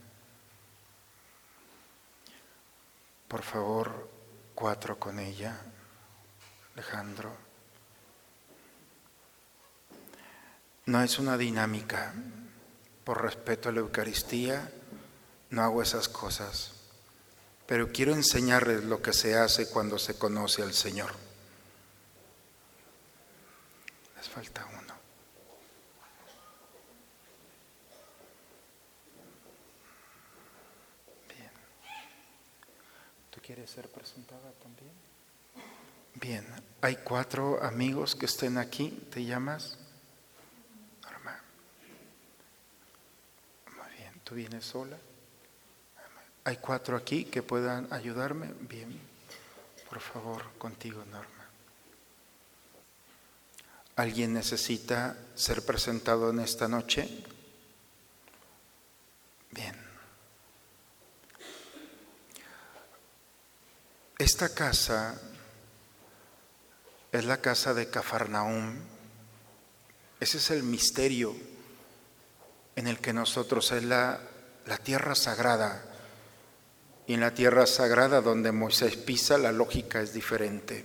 Por 3.29 3.43
favor, 3.43 4.09
cuatro 4.55 4.99
con 4.99 5.19
ella. 5.19 5.61
Alejandro. 6.75 7.37
No 10.87 11.03
es 11.03 11.19
una 11.19 11.37
dinámica, 11.37 12.15
por 13.05 13.23
respeto 13.23 13.69
a 13.69 13.73
la 13.73 13.81
Eucaristía, 13.81 14.71
no 15.51 15.63
hago 15.63 15.83
esas 15.83 16.09
cosas. 16.09 16.78
Pero 17.69 17.93
quiero 17.93 18.15
enseñarles 18.15 18.85
lo 18.85 19.03
que 19.03 19.13
se 19.13 19.37
hace 19.37 19.69
cuando 19.69 19.99
se 19.99 20.19
conoce 20.19 20.63
al 20.63 20.73
Señor. 20.73 21.13
Les 24.17 24.27
falta 24.27 24.65
uno. 24.65 24.95
Bien. 31.29 31.51
¿Tú 33.31 33.41
quieres 33.43 33.69
ser 33.69 33.89
presentada 33.91 34.51
también? 34.63 34.93
Bien. 36.15 36.47
Hay 36.81 36.97
cuatro 37.05 37.63
amigos 37.63 38.17
que 38.17 38.25
estén 38.25 38.57
aquí. 38.57 39.07
¿Te 39.13 39.23
llamas? 39.25 39.77
¿Tú 44.29 44.35
vienes 44.35 44.63
sola? 44.63 44.99
¿Hay 46.49 46.57
cuatro 46.57 46.97
aquí 46.97 47.27
que 47.27 47.43
puedan 47.43 47.93
ayudarme? 47.93 48.51
Bien, 48.61 48.99
por 49.87 50.01
favor, 50.01 50.45
contigo, 50.57 51.05
Norma. 51.05 51.47
¿Alguien 53.97 54.33
necesita 54.33 55.15
ser 55.35 55.63
presentado 55.67 56.31
en 56.31 56.41
esta 56.41 56.67
noche? 56.67 57.23
Bien. 59.51 59.75
Esta 64.17 64.55
casa 64.55 65.21
es 67.13 67.27
la 67.27 67.43
casa 67.43 67.75
de 67.75 67.91
Cafarnaum. 67.91 68.75
Ese 70.19 70.39
es 70.39 70.51
el 70.51 70.63
misterio 70.63 71.37
en 72.75 72.87
el 72.87 73.01
que 73.01 73.13
nosotros 73.13 73.71
es 73.73 73.85
la, 73.85 74.19
la 74.65 74.79
tierra 74.79 75.15
sagrada. 75.15 75.97
Y 77.09 77.15
en 77.15 77.21
la 77.21 77.33
tierra 77.33 77.67
sagrada 77.67 78.21
donde 78.21 78.53
Moisés 78.53 78.97
pisa, 78.97 79.39
la 79.39 79.51
lógica 79.51 80.03
es 80.03 80.13
diferente. 80.13 80.85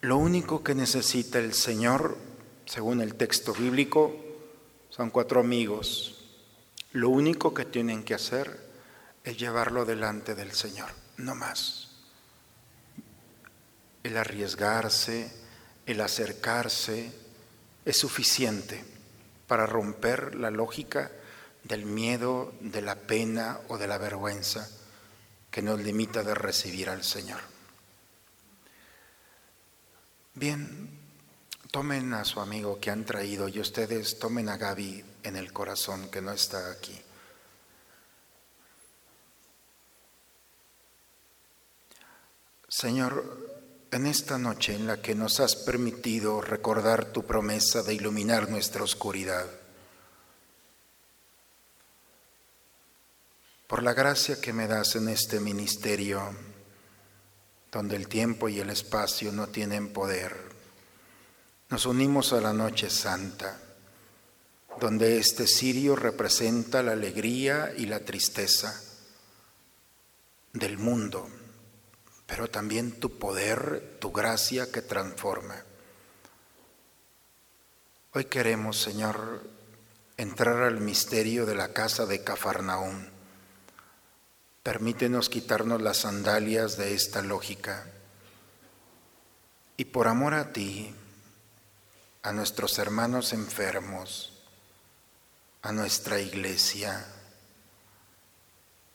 Lo 0.00 0.16
único 0.16 0.64
que 0.64 0.74
necesita 0.74 1.38
el 1.38 1.54
Señor, 1.54 2.18
según 2.64 3.00
el 3.00 3.14
texto 3.14 3.54
bíblico, 3.54 4.16
son 4.90 5.10
cuatro 5.10 5.38
amigos. 5.38 6.24
Lo 6.90 7.08
único 7.08 7.54
que 7.54 7.66
tienen 7.66 8.02
que 8.02 8.14
hacer 8.14 8.58
es 9.22 9.38
llevarlo 9.38 9.84
delante 9.84 10.34
del 10.34 10.50
Señor, 10.50 10.90
no 11.18 11.36
más. 11.36 11.90
El 14.02 14.16
arriesgarse, 14.16 15.32
el 15.86 16.00
acercarse, 16.00 17.12
es 17.84 17.96
suficiente 17.96 18.82
para 19.46 19.66
romper 19.66 20.34
la 20.34 20.50
lógica 20.50 21.12
del 21.66 21.84
miedo, 21.84 22.52
de 22.60 22.82
la 22.82 22.94
pena 22.94 23.60
o 23.68 23.78
de 23.78 23.86
la 23.86 23.98
vergüenza 23.98 24.68
que 25.50 25.62
nos 25.62 25.80
limita 25.80 26.22
de 26.22 26.34
recibir 26.34 26.88
al 26.88 27.02
Señor. 27.02 27.40
Bien, 30.34 30.90
tomen 31.70 32.12
a 32.12 32.24
su 32.24 32.40
amigo 32.40 32.78
que 32.78 32.90
han 32.90 33.04
traído 33.04 33.48
y 33.48 33.58
ustedes 33.58 34.18
tomen 34.18 34.48
a 34.48 34.58
Gaby 34.58 35.04
en 35.22 35.36
el 35.36 35.52
corazón 35.52 36.10
que 36.10 36.20
no 36.20 36.32
está 36.32 36.70
aquí. 36.70 37.00
Señor, 42.68 43.88
en 43.90 44.06
esta 44.06 44.36
noche 44.36 44.74
en 44.74 44.86
la 44.86 45.00
que 45.00 45.14
nos 45.14 45.40
has 45.40 45.56
permitido 45.56 46.42
recordar 46.42 47.06
tu 47.12 47.24
promesa 47.24 47.82
de 47.82 47.94
iluminar 47.94 48.50
nuestra 48.50 48.82
oscuridad. 48.82 49.46
Por 53.66 53.82
la 53.82 53.94
gracia 53.94 54.40
que 54.40 54.52
me 54.52 54.66
das 54.66 54.96
en 54.96 55.08
este 55.08 55.40
ministerio, 55.40 56.34
donde 57.72 57.96
el 57.96 58.08
tiempo 58.08 58.48
y 58.48 58.60
el 58.60 58.70
espacio 58.70 59.32
no 59.32 59.48
tienen 59.48 59.92
poder, 59.92 60.36
nos 61.68 61.84
unimos 61.86 62.32
a 62.32 62.40
la 62.40 62.52
noche 62.52 62.90
santa, 62.90 63.60
donde 64.80 65.18
este 65.18 65.46
cirio 65.46 65.96
representa 65.96 66.82
la 66.82 66.92
alegría 66.92 67.72
y 67.76 67.86
la 67.86 68.00
tristeza 68.00 68.80
del 70.52 70.78
mundo 70.78 71.28
pero 72.26 72.48
también 72.48 72.98
tu 72.98 73.18
poder, 73.18 73.98
tu 74.00 74.12
gracia 74.12 74.70
que 74.70 74.82
transforma. 74.82 75.62
Hoy 78.12 78.24
queremos, 78.24 78.80
Señor, 78.80 79.42
entrar 80.16 80.62
al 80.62 80.80
misterio 80.80 81.46
de 81.46 81.54
la 81.54 81.72
casa 81.72 82.04
de 82.04 82.24
Cafarnaún. 82.24 83.15
Permítenos 84.66 85.28
quitarnos 85.28 85.80
las 85.80 85.98
sandalias 85.98 86.76
de 86.76 86.92
esta 86.92 87.22
lógica. 87.22 87.86
Y 89.76 89.84
por 89.84 90.08
amor 90.08 90.34
a 90.34 90.52
ti, 90.52 90.92
a 92.24 92.32
nuestros 92.32 92.76
hermanos 92.80 93.32
enfermos, 93.32 94.42
a 95.62 95.70
nuestra 95.70 96.18
iglesia, 96.18 97.06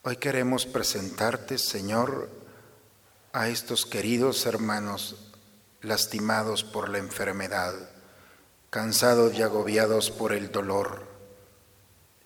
hoy 0.02 0.18
queremos 0.18 0.66
presentarte, 0.66 1.58
Señor, 1.58 2.30
a 3.32 3.48
estos 3.48 3.86
queridos 3.86 4.46
hermanos 4.46 5.32
lastimados 5.82 6.66
por 6.66 6.90
la 6.90 6.98
enfermedad, 6.98 7.74
cansados 8.72 9.36
y 9.36 9.42
agobiados 9.42 10.12
por 10.12 10.34
el 10.34 10.52
dolor, 10.52 11.08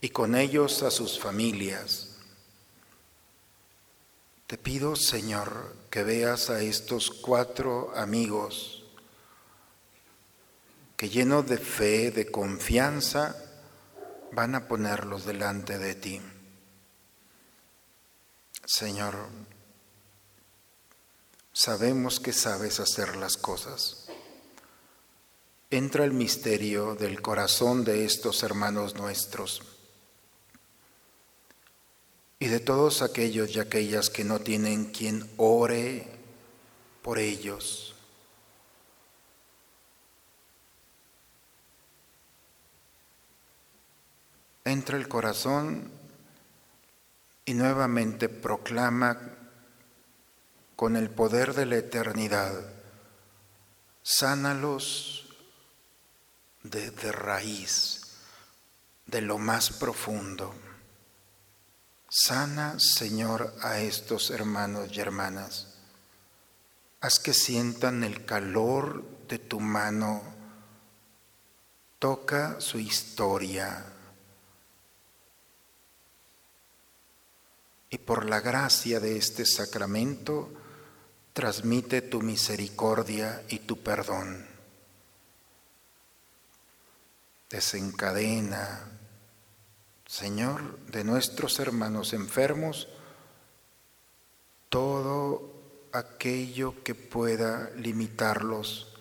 y 0.01 0.09
con 0.09 0.33
ellos 0.33 0.81
a 0.81 0.89
sus 0.89 1.19
familias. 1.19 2.05
Te 4.47 4.59
pido, 4.59 4.95
Señor, 4.95 5.75
que 5.89 6.03
veas 6.03 6.51
a 6.51 6.61
estos 6.61 7.09
cuatro 7.09 7.91
amigos 7.95 8.83
que 10.95 11.09
llenos 11.09 11.47
de 11.47 11.57
fe, 11.57 12.11
de 12.11 12.29
confianza, 12.31 13.35
van 14.31 14.53
a 14.53 14.67
ponerlos 14.67 15.25
delante 15.25 15.79
de 15.79 15.95
ti. 15.95 16.21
Señor, 18.65 19.15
sabemos 21.51 22.19
que 22.19 22.31
sabes 22.31 22.79
hacer 22.79 23.15
las 23.15 23.37
cosas. 23.37 24.05
Entra 25.71 26.05
el 26.05 26.13
misterio 26.13 26.93
del 26.93 27.21
corazón 27.21 27.83
de 27.83 28.05
estos 28.05 28.43
hermanos 28.43 28.93
nuestros 28.93 29.74
y 32.45 32.47
de 32.47 32.59
todos 32.59 33.01
aquellos 33.01 33.55
y 33.55 33.59
aquellas 33.59 34.11
que 34.11 34.23
no 34.23 34.37
tienen 34.37 34.91
quien 34.91 35.27
ore 35.37 36.07
por 37.01 37.17
ellos. 37.17 37.95
Entra 44.63 44.95
el 44.95 45.07
corazón 45.07 45.89
y 47.45 47.55
nuevamente 47.55 48.29
proclama 48.29 49.19
con 50.75 50.97
el 50.97 51.09
poder 51.09 51.55
de 51.55 51.65
la 51.65 51.77
eternidad, 51.77 52.53
sánalos 54.03 55.35
de, 56.61 56.91
de 56.91 57.11
raíz, 57.11 58.01
de 59.07 59.21
lo 59.21 59.39
más 59.39 59.71
profundo. 59.71 60.53
Sana, 62.10 62.80
Señor, 62.80 63.56
a 63.62 63.80
estos 63.80 64.30
hermanos 64.30 64.89
y 64.93 64.99
hermanas. 64.99 65.76
Haz 67.01 67.20
que 67.20 67.34
sientan 67.34 68.03
el 68.03 68.26
calor 68.26 69.03
de 69.28 69.39
tu 69.39 69.60
mano. 69.60 70.22
Toca 71.99 72.62
su 72.62 72.80
historia. 72.80 73.86
Y 77.89 77.97
por 77.97 78.26
la 78.26 78.39
gracia 78.39 78.99
de 78.99 79.18
este 79.18 79.45
sacramento, 79.45 80.51
transmite 81.34 82.01
tu 82.01 82.22
misericordia 82.22 83.43
y 83.49 83.60
tu 83.60 83.84
perdón. 83.84 84.47
Desencadena, 87.49 88.94
Señor, 90.08 90.80
de 90.88 91.03
nuestros 91.03 91.60
hermanos 91.60 92.14
enfermos, 92.14 92.88
todo 94.70 95.53
aquello 95.91 96.84
que 96.84 96.95
pueda 96.95 97.72
limitarlos 97.72 98.93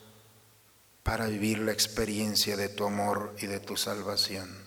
para 1.02 1.26
vivir 1.26 1.58
la 1.58 1.72
experiencia 1.72 2.56
de 2.56 2.68
tu 2.68 2.84
amor 2.84 3.34
y 3.38 3.46
de 3.46 3.60
tu 3.60 3.76
salvación. 3.76 4.64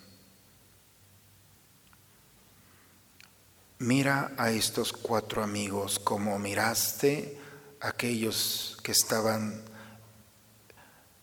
Mira 3.79 4.33
a 4.37 4.51
estos 4.51 4.91
cuatro 4.91 5.43
amigos 5.43 5.99
como 5.99 6.37
miraste 6.39 7.39
aquellos 7.79 8.77
que 8.83 8.91
estaban 8.91 9.63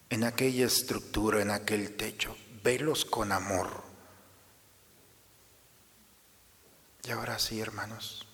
en 0.08 0.24
aquella 0.24 0.66
estructura, 0.66 1.42
en 1.42 1.50
aquel 1.50 1.96
techo. 1.96 2.36
Velos 2.62 3.04
con 3.04 3.32
amor, 3.32 3.82
Y 7.06 7.10
ahora 7.10 7.38
sí, 7.38 7.60
hermanos, 7.60 8.26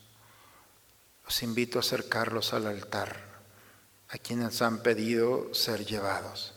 os 1.27 1.43
invito 1.43 1.79
a 1.79 1.81
acercarlos 1.81 2.53
al 2.53 2.67
altar, 2.67 3.41
a 4.09 4.19
quienes 4.19 4.63
han 4.63 4.83
pedido 4.83 5.53
ser 5.55 5.85
llevados, 5.85 6.55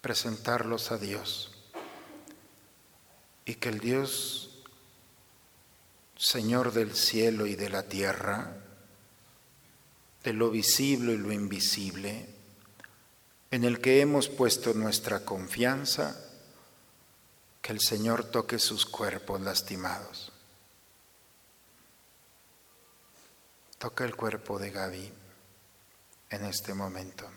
presentarlos 0.00 0.90
a 0.90 0.98
Dios 0.98 1.52
y 3.44 3.54
que 3.54 3.70
el 3.70 3.80
Dios, 3.80 4.62
Señor 6.16 6.72
del 6.72 6.94
cielo 6.94 7.46
y 7.46 7.56
de 7.56 7.70
la 7.70 7.84
tierra, 7.84 8.56
de 10.22 10.32
lo 10.32 10.50
visible 10.50 11.14
y 11.14 11.18
lo 11.18 11.32
invisible, 11.32 12.28
en 13.50 13.64
el 13.64 13.80
que 13.80 14.00
hemos 14.00 14.28
puesto 14.28 14.72
nuestra 14.72 15.24
confianza, 15.24 16.16
que 17.60 17.72
el 17.72 17.80
Señor 17.80 18.24
toque 18.24 18.58
sus 18.58 18.86
cuerpos 18.86 19.40
lastimados. 19.40 20.31
Toca 23.82 24.04
el 24.04 24.14
cuerpo 24.14 24.60
de 24.60 24.70
Gaby 24.70 25.12
en 26.30 26.44
este 26.44 26.72
momento. 26.72 27.28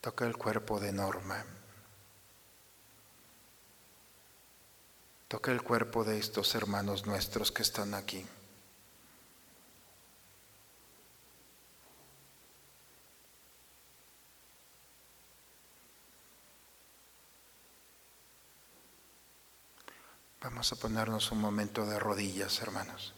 Toca 0.00 0.24
el 0.24 0.36
cuerpo 0.36 0.78
de 0.78 0.92
Norma. 0.92 1.44
Toca 5.26 5.50
el 5.50 5.60
cuerpo 5.60 6.04
de 6.04 6.20
estos 6.20 6.54
hermanos 6.54 7.04
nuestros 7.04 7.50
que 7.50 7.62
están 7.62 7.94
aquí. 7.94 8.24
Vamos 20.68 20.84
a 20.84 20.86
ponernos 20.86 21.32
un 21.32 21.40
momento 21.40 21.86
de 21.86 21.98
rodillas, 21.98 22.60
hermanos. 22.60 23.14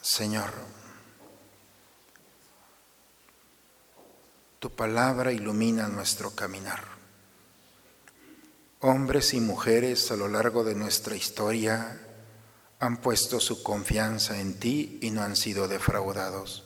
Señor, 0.00 0.54
tu 4.58 4.70
palabra 4.70 5.32
ilumina 5.32 5.86
nuestro 5.88 6.30
caminar. 6.30 6.82
Hombres 8.80 9.34
y 9.34 9.40
mujeres 9.40 10.10
a 10.10 10.16
lo 10.16 10.28
largo 10.28 10.64
de 10.64 10.74
nuestra 10.74 11.14
historia 11.14 12.00
han 12.80 13.02
puesto 13.02 13.38
su 13.38 13.62
confianza 13.62 14.40
en 14.40 14.58
ti 14.58 14.98
y 15.02 15.10
no 15.10 15.20
han 15.20 15.36
sido 15.36 15.68
defraudados. 15.68 16.65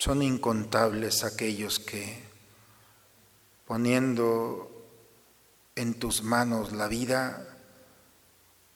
Son 0.00 0.22
incontables 0.22 1.24
aquellos 1.24 1.78
que, 1.78 2.24
poniendo 3.66 4.86
en 5.74 5.98
tus 5.98 6.22
manos 6.22 6.72
la 6.72 6.88
vida, 6.88 7.58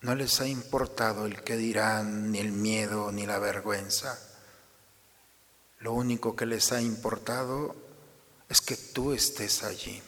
no 0.02 0.14
les 0.14 0.42
ha 0.42 0.46
importado 0.46 1.24
el 1.24 1.42
que 1.42 1.56
dirán, 1.56 2.30
ni 2.30 2.40
el 2.40 2.52
miedo, 2.52 3.10
ni 3.10 3.24
la 3.24 3.38
vergüenza. 3.38 4.18
Lo 5.78 5.94
único 5.94 6.36
que 6.36 6.44
les 6.44 6.72
ha 6.72 6.82
importado 6.82 7.74
es 8.50 8.60
que 8.60 8.76
tú 8.76 9.14
estés 9.14 9.62
allí. 9.64 10.02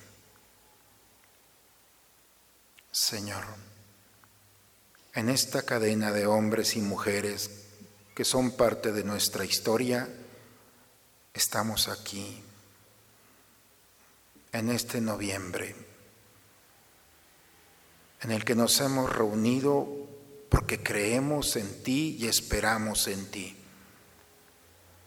Señor, 2.92 3.44
en 5.14 5.30
esta 5.30 5.62
cadena 5.62 6.12
de 6.12 6.26
hombres 6.26 6.76
y 6.76 6.82
mujeres 6.82 7.50
que 8.14 8.26
son 8.26 8.50
parte 8.50 8.92
de 8.92 9.02
nuestra 9.02 9.46
historia, 9.46 10.06
estamos 11.36 11.88
aquí 11.88 12.42
en 14.52 14.70
este 14.70 15.02
noviembre 15.02 15.76
en 18.22 18.30
el 18.30 18.42
que 18.44 18.54
nos 18.54 18.80
hemos 18.80 19.14
reunido 19.14 19.86
porque 20.48 20.82
creemos 20.82 21.56
en 21.56 21.82
ti 21.82 22.16
y 22.18 22.26
esperamos 22.26 23.06
en 23.08 23.30
ti. 23.30 23.54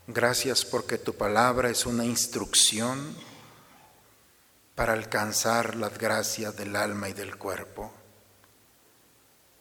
Gracias 0.05 0.63
porque 0.63 0.99
tu 0.99 1.15
palabra 1.15 1.69
es 1.71 1.87
una 1.87 2.05
instrucción 2.05 3.15
para 4.75 4.93
alcanzar 4.93 5.75
las 5.75 5.97
gracias 5.97 6.55
del 6.55 6.75
alma 6.75 7.09
y 7.09 7.13
del 7.13 7.37
cuerpo. 7.37 7.91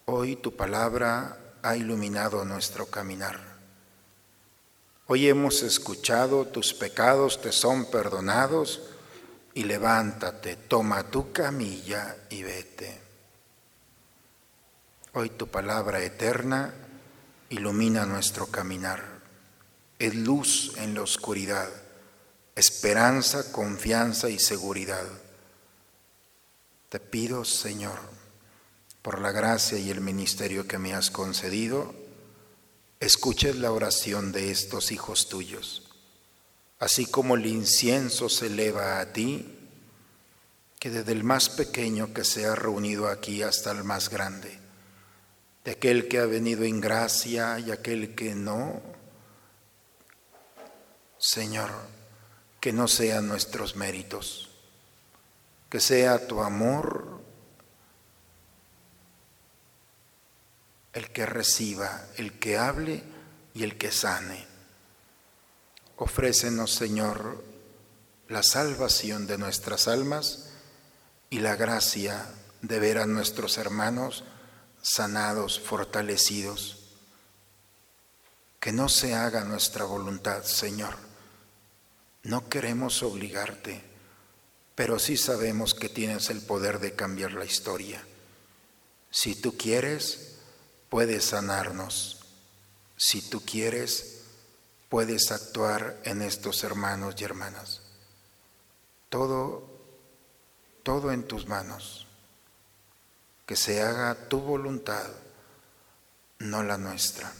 Hoy 0.04 0.36
tu 0.36 0.54
palabra 0.54 1.54
ha 1.62 1.76
iluminado 1.76 2.44
nuestro 2.44 2.86
caminar. 2.86 3.57
Hoy 5.10 5.26
hemos 5.26 5.62
escuchado, 5.62 6.44
tus 6.44 6.74
pecados 6.74 7.40
te 7.40 7.50
son 7.50 7.90
perdonados 7.90 8.82
y 9.54 9.64
levántate, 9.64 10.56
toma 10.56 11.02
tu 11.04 11.32
camilla 11.32 12.14
y 12.28 12.42
vete. 12.42 13.00
Hoy 15.14 15.30
tu 15.30 15.48
palabra 15.48 16.02
eterna 16.02 16.74
ilumina 17.48 18.04
nuestro 18.04 18.48
caminar, 18.48 19.02
es 19.98 20.14
luz 20.14 20.74
en 20.76 20.92
la 20.92 21.00
oscuridad, 21.00 21.70
esperanza, 22.54 23.50
confianza 23.50 24.28
y 24.28 24.38
seguridad. 24.38 25.06
Te 26.90 27.00
pido, 27.00 27.46
Señor, 27.46 27.98
por 29.00 29.22
la 29.22 29.32
gracia 29.32 29.78
y 29.78 29.88
el 29.88 30.02
ministerio 30.02 30.68
que 30.68 30.76
me 30.76 30.92
has 30.92 31.10
concedido, 31.10 31.94
escuches 33.00 33.56
la 33.56 33.70
oración 33.70 34.32
de 34.32 34.50
estos 34.50 34.90
hijos 34.90 35.28
tuyos. 35.28 35.84
Así 36.78 37.06
como 37.06 37.36
el 37.36 37.46
incienso 37.46 38.28
se 38.28 38.46
eleva 38.46 39.00
a 39.00 39.12
ti, 39.12 39.54
que 40.78 40.90
desde 40.90 41.12
el 41.12 41.24
más 41.24 41.48
pequeño 41.48 42.12
que 42.14 42.24
se 42.24 42.46
ha 42.46 42.54
reunido 42.54 43.08
aquí 43.08 43.42
hasta 43.42 43.72
el 43.72 43.84
más 43.84 44.10
grande, 44.10 44.58
de 45.64 45.72
aquel 45.72 46.08
que 46.08 46.18
ha 46.18 46.26
venido 46.26 46.64
en 46.64 46.80
gracia 46.80 47.58
y 47.58 47.72
aquel 47.72 48.14
que 48.14 48.34
no, 48.34 48.80
Señor, 51.18 51.70
que 52.60 52.72
no 52.72 52.86
sean 52.86 53.26
nuestros 53.26 53.74
méritos, 53.74 54.50
que 55.68 55.80
sea 55.80 56.26
tu 56.28 56.42
amor 56.42 57.17
el 60.92 61.10
que 61.10 61.26
reciba, 61.26 62.06
el 62.16 62.38
que 62.38 62.58
hable 62.58 63.02
y 63.54 63.62
el 63.62 63.76
que 63.78 63.92
sane. 63.92 64.46
Ofrécenos, 65.96 66.72
Señor, 66.72 67.42
la 68.28 68.42
salvación 68.42 69.26
de 69.26 69.38
nuestras 69.38 69.88
almas 69.88 70.50
y 71.30 71.40
la 71.40 71.56
gracia 71.56 72.26
de 72.62 72.78
ver 72.78 72.98
a 72.98 73.06
nuestros 73.06 73.58
hermanos 73.58 74.24
sanados, 74.82 75.60
fortalecidos. 75.60 76.76
Que 78.60 78.72
no 78.72 78.88
se 78.88 79.14
haga 79.14 79.44
nuestra 79.44 79.84
voluntad, 79.84 80.42
Señor. 80.42 80.96
No 82.22 82.48
queremos 82.48 83.02
obligarte, 83.02 83.82
pero 84.74 84.98
sí 84.98 85.16
sabemos 85.16 85.74
que 85.74 85.88
tienes 85.88 86.30
el 86.30 86.42
poder 86.42 86.80
de 86.80 86.94
cambiar 86.94 87.32
la 87.32 87.44
historia. 87.44 88.04
Si 89.10 89.34
tú 89.34 89.56
quieres, 89.56 90.27
puedes 90.88 91.24
sanarnos. 91.24 92.24
Si 92.96 93.22
tú 93.28 93.40
quieres, 93.44 94.22
puedes 94.88 95.30
actuar 95.30 96.00
en 96.04 96.22
estos 96.22 96.64
hermanos 96.64 97.14
y 97.18 97.24
hermanas. 97.24 97.82
Todo, 99.08 99.68
todo 100.82 101.12
en 101.12 101.26
tus 101.26 101.46
manos. 101.46 102.06
Que 103.46 103.56
se 103.56 103.82
haga 103.82 104.28
tu 104.28 104.40
voluntad, 104.40 105.06
no 106.38 106.62
la 106.62 106.76
nuestra. 106.76 107.32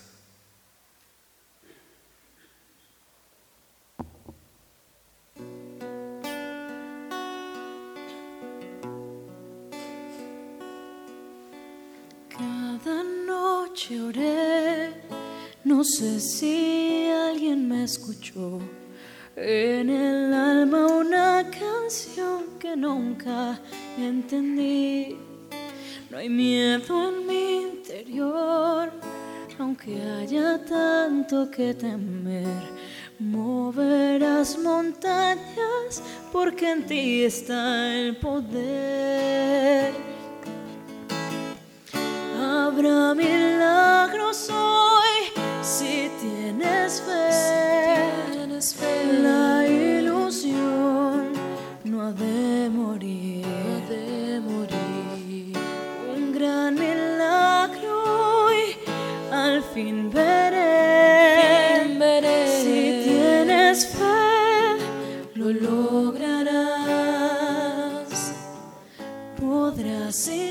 Lloré, 13.74 14.93
no 15.64 15.83
sé 15.83 16.20
si 16.20 17.09
alguien 17.11 17.68
me 17.68 17.85
escuchó. 17.85 18.61
En 19.37 19.89
el 19.89 20.35
alma 20.35 20.87
una 20.87 21.49
canción 21.49 22.59
que 22.59 22.76
nunca 22.76 23.59
entendí. 23.97 25.16
No 26.11 26.18
hay 26.18 26.29
miedo 26.29 27.09
en 27.09 27.26
mi 27.26 27.62
interior, 27.62 28.91
aunque 29.59 30.03
haya 30.03 30.62
tanto 30.64 31.51
que 31.51 31.74
temer. 31.74 32.62
Moverás 33.18 34.59
montañas 34.59 36.03
porque 36.33 36.72
en 36.72 36.87
ti 36.87 37.24
está 37.24 37.95
el 37.95 38.16
poder 38.16 40.18
habrá 42.49 43.15
milagros 43.15 44.49
hoy 44.51 45.15
si 45.63 46.11
tienes 46.21 47.03
fe. 47.03 47.31
Si. 48.61 48.87
La 49.23 49.67
ilusión 49.67 51.33
no 51.85 52.03
ha 52.03 52.13
de 52.13 52.71
morir. 52.71 53.47
Un 56.17 56.33
gran 56.33 56.75
milagro 56.75 57.93
hoy 58.47 58.77
al 59.31 59.63
fin 59.63 60.11
veré. 60.11 61.83
Fin 61.83 61.99
veré. 61.99 62.39
Si 62.63 63.03
tienes 63.09 63.87
fe, 63.87 64.77
lo 65.35 65.53
lograrás. 65.53 66.69
Podrás 69.39 70.29
ir. 70.29 70.48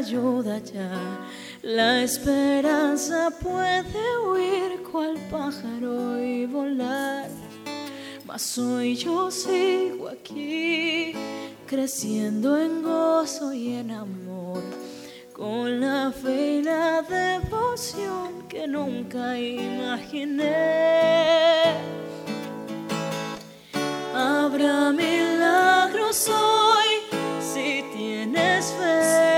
Ayuda 0.00 0.58
ya. 0.58 0.90
La 1.62 2.02
esperanza 2.02 3.30
puede 3.30 4.04
huir 4.26 4.82
cual 4.90 5.16
pájaro 5.30 6.22
y 6.22 6.46
volar. 6.46 7.28
Mas 8.26 8.56
hoy 8.58 8.96
yo 8.96 9.30
sigo 9.30 10.08
aquí, 10.08 11.12
creciendo 11.66 12.56
en 12.58 12.82
gozo 12.82 13.52
y 13.52 13.74
en 13.74 13.90
amor, 13.90 14.62
con 15.34 15.80
la 15.80 16.12
fe 16.12 16.58
y 16.58 16.62
la 16.62 17.02
devoción 17.02 18.48
que 18.48 18.66
nunca 18.66 19.38
imaginé. 19.38 20.54
Habrá 24.14 24.92
milagros 24.92 26.28
hoy 26.28 26.90
si 27.52 27.84
tienes 27.94 28.72
fe. 28.78 29.29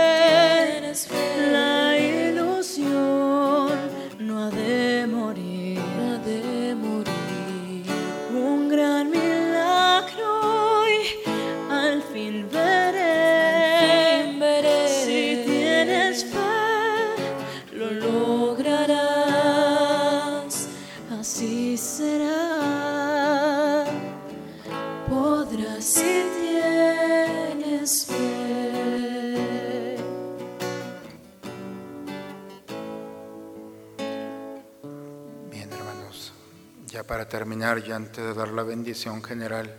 Terminar, 37.32 37.82
ya 37.82 37.96
antes 37.96 38.22
de 38.22 38.34
dar 38.34 38.48
la 38.48 38.62
bendición 38.62 39.24
general, 39.24 39.74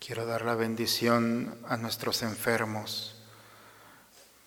quiero 0.00 0.26
dar 0.26 0.44
la 0.44 0.56
bendición 0.56 1.56
a 1.68 1.76
nuestros 1.76 2.22
enfermos, 2.22 3.14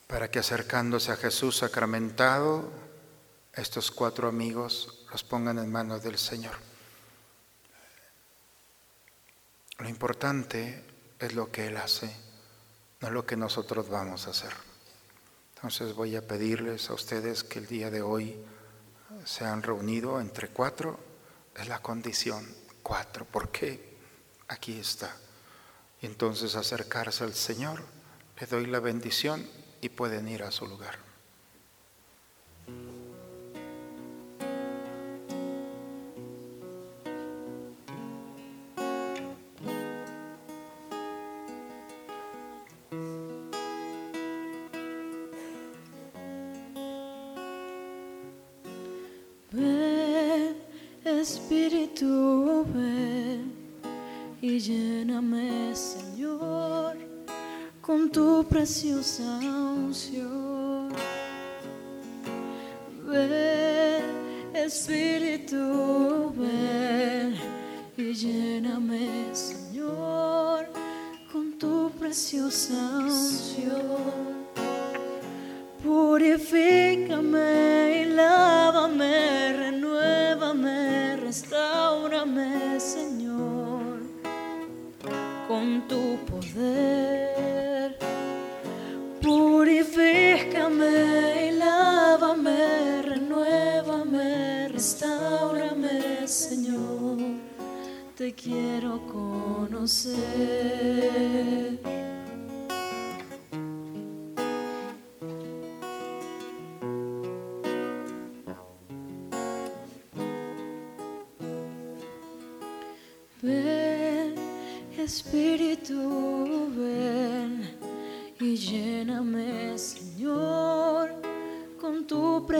para 0.07 0.29
que 0.29 0.39
acercándose 0.39 1.13
a 1.13 1.15
Jesús 1.15 1.59
sacramentado, 1.59 2.69
estos 3.53 3.89
cuatro 3.89 4.27
amigos 4.27 5.05
los 5.13 5.23
pongan 5.23 5.59
en 5.59 5.71
manos 5.71 6.03
del 6.03 6.17
Señor. 6.17 6.55
Lo 9.77 9.87
importante 9.87 10.83
es 11.19 11.33
lo 11.33 11.49
que 11.53 11.67
Él 11.67 11.77
hace, 11.77 12.13
no 12.99 13.11
lo 13.11 13.25
que 13.25 13.37
nosotros 13.37 13.87
vamos 13.87 14.27
a 14.27 14.31
hacer. 14.31 14.51
Entonces 15.55 15.93
voy 15.95 16.17
a 16.17 16.27
pedirles 16.27 16.89
a 16.89 16.95
ustedes 16.95 17.45
que 17.45 17.59
el 17.59 17.67
día 17.67 17.89
de 17.89 18.01
hoy 18.01 18.43
se 19.23 19.45
han 19.45 19.63
reunido 19.63 20.19
entre 20.19 20.49
cuatro, 20.49 21.12
es 21.55 21.67
la 21.67 21.81
condición, 21.81 22.47
cuatro, 22.81 23.25
porque 23.29 23.97
aquí 24.47 24.79
está. 24.79 25.15
Entonces 26.01 26.55
acercarse 26.55 27.23
al 27.23 27.33
Señor, 27.33 27.83
le 28.39 28.47
doy 28.47 28.65
la 28.65 28.79
bendición 28.79 29.47
y 29.81 29.89
pueden 29.89 30.27
ir 30.27 30.43
a 30.43 30.51
su 30.51 30.67
lugar. 30.67 31.12
Preciosa 58.63 59.23
unción. 59.75 60.22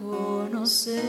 Conocer. 0.00 1.00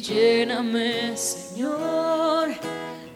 Lléname, 0.00 1.16
Señor, 1.16 2.48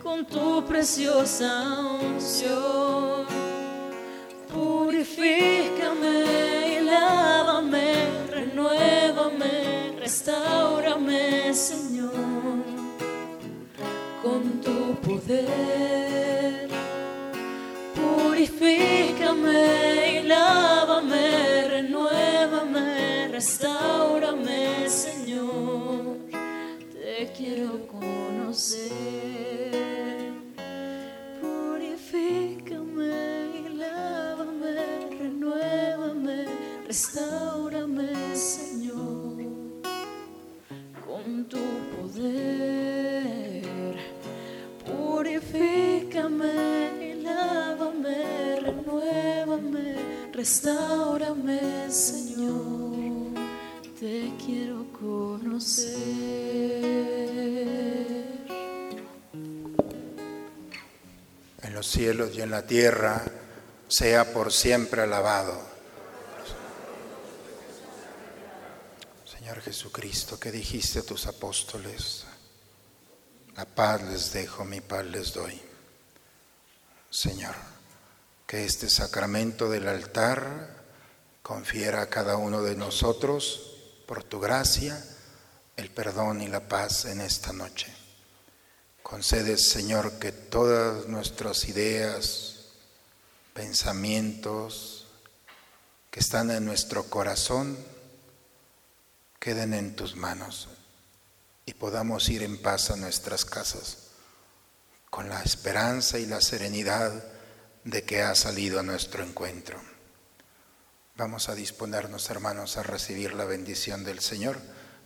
con 0.03 0.25
tu 0.25 0.65
preciosa 0.65 1.81
unción. 2.01 3.27
Purifícame 4.53 6.25
y 6.79 6.85
lávame, 6.85 7.93
renuévame, 8.29 9.97
restaurame, 9.99 11.55
Señor, 11.55 12.65
con 14.23 14.61
tu 14.61 14.95
poder. 15.01 16.69
Purifícame 17.95 19.90
en 61.63 61.75
los 61.75 61.87
cielos 61.87 62.31
y 62.35 62.41
en 62.41 62.51
la 62.51 62.67
tierra, 62.67 63.23
sea 63.89 64.33
por 64.33 64.53
siempre 64.53 65.03
alabado. 65.03 65.61
Señor 69.27 69.61
Jesucristo, 69.61 70.41
que 70.41 70.51
dijiste 70.51 71.01
a 71.01 71.03
tus 71.03 71.27
apóstoles, 71.27 72.25
la 73.55 73.67
paz 73.67 74.03
les 74.05 74.33
dejo, 74.33 74.65
mi 74.65 74.81
paz 74.81 75.05
les 75.05 75.35
doy. 75.35 75.61
Señor, 77.11 77.55
que 78.47 78.65
este 78.65 78.89
sacramento 78.89 79.69
del 79.69 79.89
altar 79.89 80.85
confiera 81.43 82.01
a 82.01 82.09
cada 82.09 82.37
uno 82.37 82.63
de 82.63 82.77
nosotros, 82.77 83.67
por 84.07 84.25
tu 84.25 84.41
gracia, 84.41 85.05
el 85.81 85.91
perdón 85.91 86.43
y 86.43 86.49
la 86.49 86.69
paz 86.69 87.07
en 87.07 87.21
esta 87.23 87.53
noche. 87.53 87.93
Concedes, 89.03 89.71
Señor, 89.71 90.19
que 90.19 90.31
todas 90.31 91.07
nuestras 91.07 91.65
ideas, 91.69 92.67
pensamientos 93.55 95.09
que 96.11 96.21
están 96.21 96.51
en 96.51 96.67
nuestro 96.67 97.05
corazón 97.05 97.79
queden 99.39 99.73
en 99.73 99.97
tus 99.97 100.17
manos 100.17 100.69
y 101.65 101.73
podamos 101.73 102.29
ir 102.29 102.43
en 102.43 102.61
paz 102.61 102.91
a 102.91 102.97
nuestras 102.97 103.47
casas 103.47 104.09
con 105.09 105.29
la 105.29 105.43
esperanza 105.43 106.19
y 106.19 106.27
la 106.27 106.43
serenidad 106.43 107.25
de 107.85 108.05
que 108.05 108.21
ha 108.21 108.35
salido 108.35 108.81
a 108.81 108.83
nuestro 108.83 109.25
encuentro. 109.25 109.81
Vamos 111.17 111.49
a 111.49 111.55
disponernos, 111.55 112.29
hermanos, 112.29 112.77
a 112.77 112.83
recibir 112.83 113.33
la 113.33 113.45
bendición 113.45 114.05
del 114.05 114.21
Señor 114.21 114.61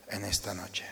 en 0.09 0.25
esta 0.25 0.55
noche. 0.55 0.85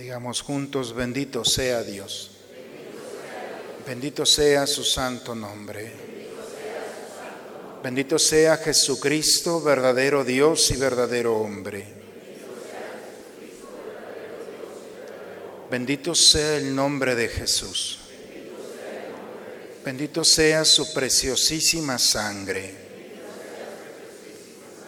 Digamos 0.00 0.40
juntos, 0.40 0.94
bendito 0.94 1.44
sea 1.44 1.82
Dios. 1.82 2.30
Bendito 3.86 4.24
sea 4.24 4.66
su 4.66 4.82
santo 4.82 5.34
nombre. 5.34 5.92
Bendito 7.82 8.18
sea 8.18 8.56
Jesucristo, 8.56 9.60
verdadero 9.60 10.24
Dios 10.24 10.70
y 10.70 10.76
verdadero 10.76 11.36
hombre. 11.36 11.86
Bendito 15.70 16.14
sea 16.14 16.56
el 16.56 16.74
nombre 16.74 17.14
de 17.14 17.28
Jesús. 17.28 17.98
Bendito 19.84 20.24
sea 20.24 20.64
su 20.64 20.94
preciosísima 20.94 21.98
sangre. 21.98 22.74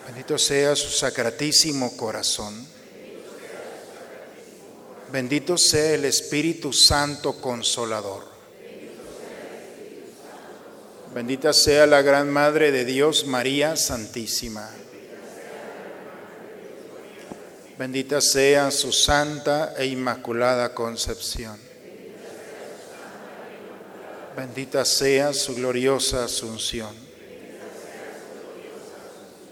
Bendito 0.06 0.38
sea 0.38 0.74
su 0.74 0.88
sacratísimo 0.88 1.98
corazón. 1.98 2.72
Bendito 5.12 5.58
sea 5.58 5.92
el 5.92 6.06
Espíritu 6.06 6.72
Santo 6.72 7.38
Consolador. 7.38 8.24
Bendita 11.14 11.52
sea 11.52 11.86
la 11.86 12.00
Gran 12.00 12.30
Madre 12.30 12.72
de 12.72 12.86
Dios, 12.86 13.26
María 13.26 13.76
Santísima. 13.76 14.70
Bendita 17.78 18.22
sea 18.22 18.70
su 18.70 18.90
santa 18.90 19.74
e 19.76 19.84
inmaculada 19.84 20.72
concepción. 20.72 21.58
Bendita 24.34 24.82
sea 24.86 25.34
su 25.34 25.54
gloriosa 25.54 26.24
asunción. 26.24 26.94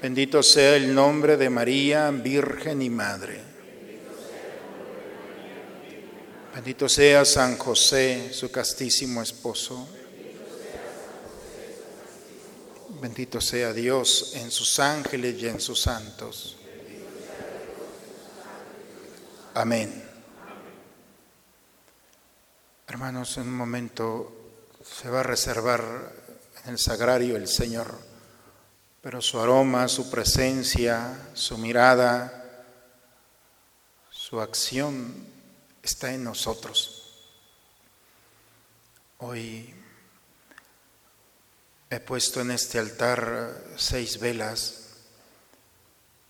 Bendito 0.01 0.43
sea 0.43 0.77
el 0.77 0.95
nombre 0.95 1.37
de 1.37 1.51
María, 1.51 2.11
Virgen 2.11 2.81
y 2.81 2.89
Madre. 2.89 3.50
Bendito 6.53 6.89
sea 6.89 7.25
San 7.25 7.57
José, 7.57 8.33
su 8.33 8.51
castísimo 8.51 9.23
esposo. 9.23 9.89
Bendito 13.01 13.41
sea 13.41 13.73
Dios 13.73 14.33
en 14.35 14.51
sus 14.51 14.81
ángeles 14.81 15.41
y 15.41 15.47
en 15.47 15.61
sus 15.61 15.81
santos. 15.81 16.57
Amén. 19.55 20.05
Hermanos, 22.89 23.37
en 23.37 23.45
un 23.45 23.55
momento 23.55 24.33
se 24.83 25.09
va 25.09 25.21
a 25.21 25.23
reservar 25.23 26.13
en 26.65 26.71
el 26.71 26.79
sagrario 26.79 27.37
el 27.37 27.47
Señor, 27.47 27.97
pero 29.01 29.23
su 29.23 29.39
aroma, 29.39 29.87
su 29.87 30.11
presencia, 30.11 31.29
su 31.33 31.57
mirada, 31.59 32.65
su 34.11 34.41
acción 34.41 35.40
está 35.83 36.13
en 36.13 36.25
nosotros. 36.25 37.01
Hoy 39.19 39.75
he 41.91 42.01
puesto 42.01 42.41
en 42.41 42.53
este 42.53 42.79
altar 42.79 43.65
seis 43.77 44.19
velas 44.19 44.89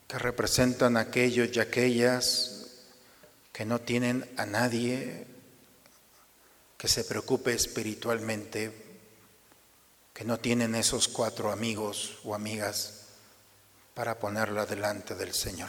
que 0.08 0.18
representan 0.18 0.96
aquellos 0.96 1.54
y 1.54 1.60
aquellas 1.60 2.66
que 3.52 3.64
no 3.64 3.80
tienen 3.80 4.28
a 4.36 4.46
nadie 4.46 5.26
que 6.76 6.88
se 6.88 7.04
preocupe 7.04 7.52
espiritualmente, 7.52 8.72
que 10.14 10.24
no 10.24 10.40
tienen 10.40 10.74
esos 10.74 11.08
cuatro 11.08 11.52
amigos 11.52 12.18
o 12.24 12.34
amigas 12.34 13.08
para 13.94 14.18
ponerla 14.18 14.64
delante 14.64 15.14
del 15.14 15.34
Señor. 15.34 15.68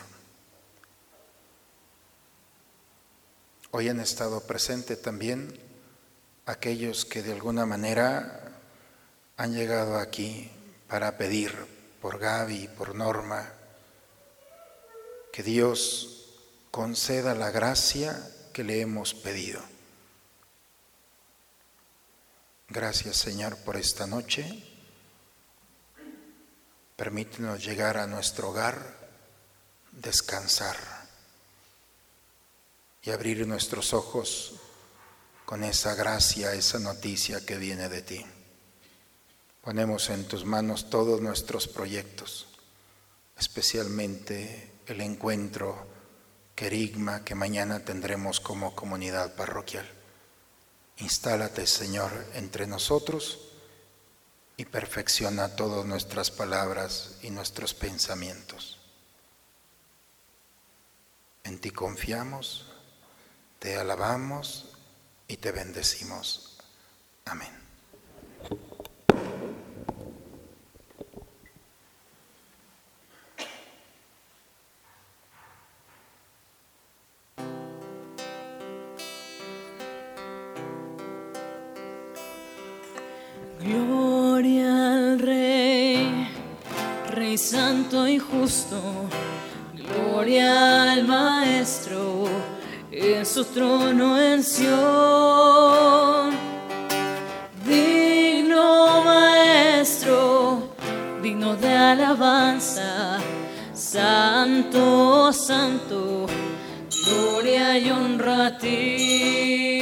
Hoy 3.74 3.88
han 3.88 4.02
estado 4.02 4.42
presentes 4.42 5.02
también 5.02 5.58
aquellos 6.46 7.06
que 7.06 7.24
de 7.24 7.32
alguna 7.32 7.66
manera 7.66 8.52
han 9.38 9.54
llegado 9.54 9.98
aquí 9.98 10.52
para 10.90 11.18
pedir 11.18 11.56
por 12.02 12.20
Gaby, 12.20 12.68
por 12.78 12.96
Norma, 12.96 13.50
que 15.32 15.42
Dios 15.42 16.36
conceda 16.70 17.34
la 17.34 17.50
gracia 17.50 18.22
que 18.52 18.66
le 18.66 18.82
hemos 18.82 19.14
pedido. 19.14 19.62
Gracias 22.68 23.16
Señor 23.16 23.56
por 23.56 23.78
esta 23.78 24.06
noche. 24.06 24.68
Permítenos 26.98 27.64
llegar 27.64 27.96
a 27.96 28.06
nuestro 28.06 28.50
hogar, 28.50 28.98
descansar 29.94 31.01
y 33.04 33.10
abrir 33.10 33.48
nuestros 33.48 33.94
ojos 33.94 34.54
con 35.46 35.64
esa 35.64 35.96
gracia, 35.96 36.54
esa 36.54 36.80
noticia 36.80 37.46
que 37.46 37.58
viene 37.58 37.90
de 37.90 38.02
ti. 38.02 38.26
Ponemos 39.62 40.10
en 40.10 40.28
tus 40.28 40.46
manos 40.46 40.90
todos 40.90 41.22
nuestros 41.22 41.68
proyectos, 41.68 42.48
especialmente 43.38 44.72
el 44.88 45.02
encuentro 45.02 45.88
querigma 46.56 47.24
que 47.24 47.36
mañana 47.36 47.84
tendremos 47.84 48.40
como 48.40 48.76
comunidad 48.76 49.36
parroquial. 49.36 49.90
Instálate, 50.98 51.66
Señor, 51.66 52.12
entre 52.36 52.68
nosotros 52.68 53.50
y 54.58 54.66
perfecciona 54.66 55.56
todas 55.56 55.86
nuestras 55.86 56.30
palabras 56.30 57.18
y 57.24 57.32
nuestros 57.32 57.74
pensamientos. 57.74 58.80
En 61.44 61.60
ti 61.60 61.72
confiamos, 61.72 62.71
te 63.62 63.78
alabamos 63.78 64.74
y 65.28 65.38
te 65.38 65.52
bendecimos. 65.52 66.58
Amén. 67.26 67.52
santo 87.38 88.08
y 88.08 88.20
justo. 88.20 88.82
Gloria 89.74 90.92
al 90.92 91.06
Maestro 91.06 92.61
en 92.92 93.26
su 93.26 93.46
trono 93.46 94.22
en 94.22 94.44
Sion. 94.44 96.32
Digno 97.66 99.04
Maestro, 99.04 100.74
digno 101.22 101.56
de 101.56 101.74
alabanza. 101.74 103.20
Santo, 103.74 105.32
santo, 105.34 106.28
gloria 107.06 107.78
y 107.78 107.90
honra 107.90 108.48
a 108.48 108.58
ti. 108.58 109.82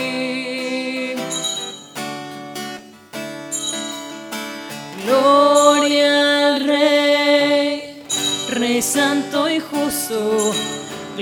Gloria 5.06 6.56
al 6.56 6.60
Rey 6.64 7.40
santo 8.81 9.49
y 9.49 9.60
justo, 9.60 10.52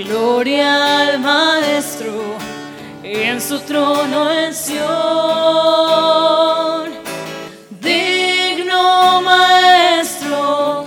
gloria 0.04 1.00
al 1.00 1.18
Maestro 1.18 2.36
en 3.02 3.40
su 3.40 3.58
trono 3.60 4.30
en 4.30 4.54
Sion. 4.54 4.78
Digno 7.80 9.20
Maestro, 9.22 10.86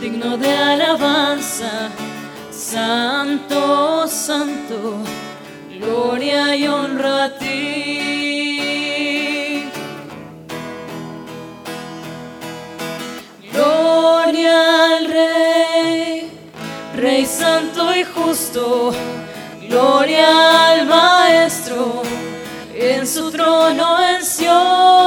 digno 0.00 0.36
de 0.36 0.56
alabanza, 0.56 1.90
santo, 2.50 4.06
santo, 4.06 4.98
gloria 5.78 6.54
y 6.54 6.68
honra 6.68 7.24
a 7.24 7.38
ti. 7.38 8.11
Justo, 18.04 18.92
gloria 19.60 20.72
al 20.72 20.86
Maestro 20.86 22.02
en 22.74 23.06
su 23.06 23.30
trono 23.30 23.98
en 24.00 24.24
Sion. 24.24 25.01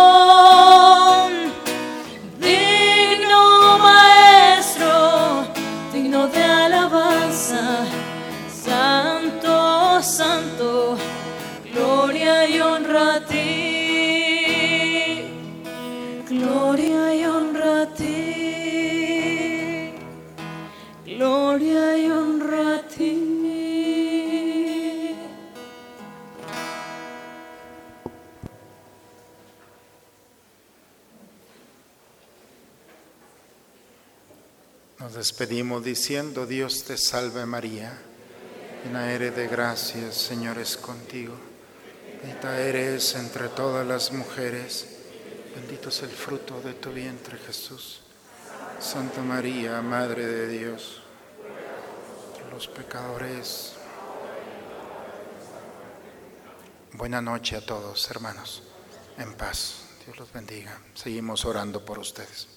Despedimos 35.38 35.84
diciendo, 35.84 36.46
Dios 36.46 36.86
te 36.86 36.98
salve 36.98 37.46
María, 37.46 37.92
llena 38.86 39.12
eres 39.12 39.36
de 39.36 39.50
gracia, 39.50 40.10
Señor 40.14 40.58
es 40.60 40.78
contigo. 40.78 41.36
Bendita 42.22 42.58
eres 42.58 43.16
entre 43.16 43.50
todas 43.50 43.86
las 43.86 44.14
mujeres, 44.14 44.88
bendito 45.54 45.90
es 45.90 46.04
el 46.04 46.10
fruto 46.10 46.62
de 46.62 46.72
tu 46.76 46.90
vientre 46.94 47.38
Jesús. 47.38 48.00
Santa 48.80 49.22
María, 49.24 49.82
Madre 49.82 50.26
de 50.26 50.48
Dios 50.48 51.02
los 52.50 52.70
pecadores, 52.70 53.74
Buena 56.94 57.20
noche 57.20 57.58
a 57.58 57.66
todos, 57.66 58.10
hermanos. 58.10 58.64
En 59.18 59.34
paz. 59.34 59.82
Dios 60.06 60.18
los 60.18 60.32
bendiga. 60.32 60.80
Seguimos 60.94 61.44
orando 61.44 61.84
por 61.84 62.00
ustedes. 62.00 62.55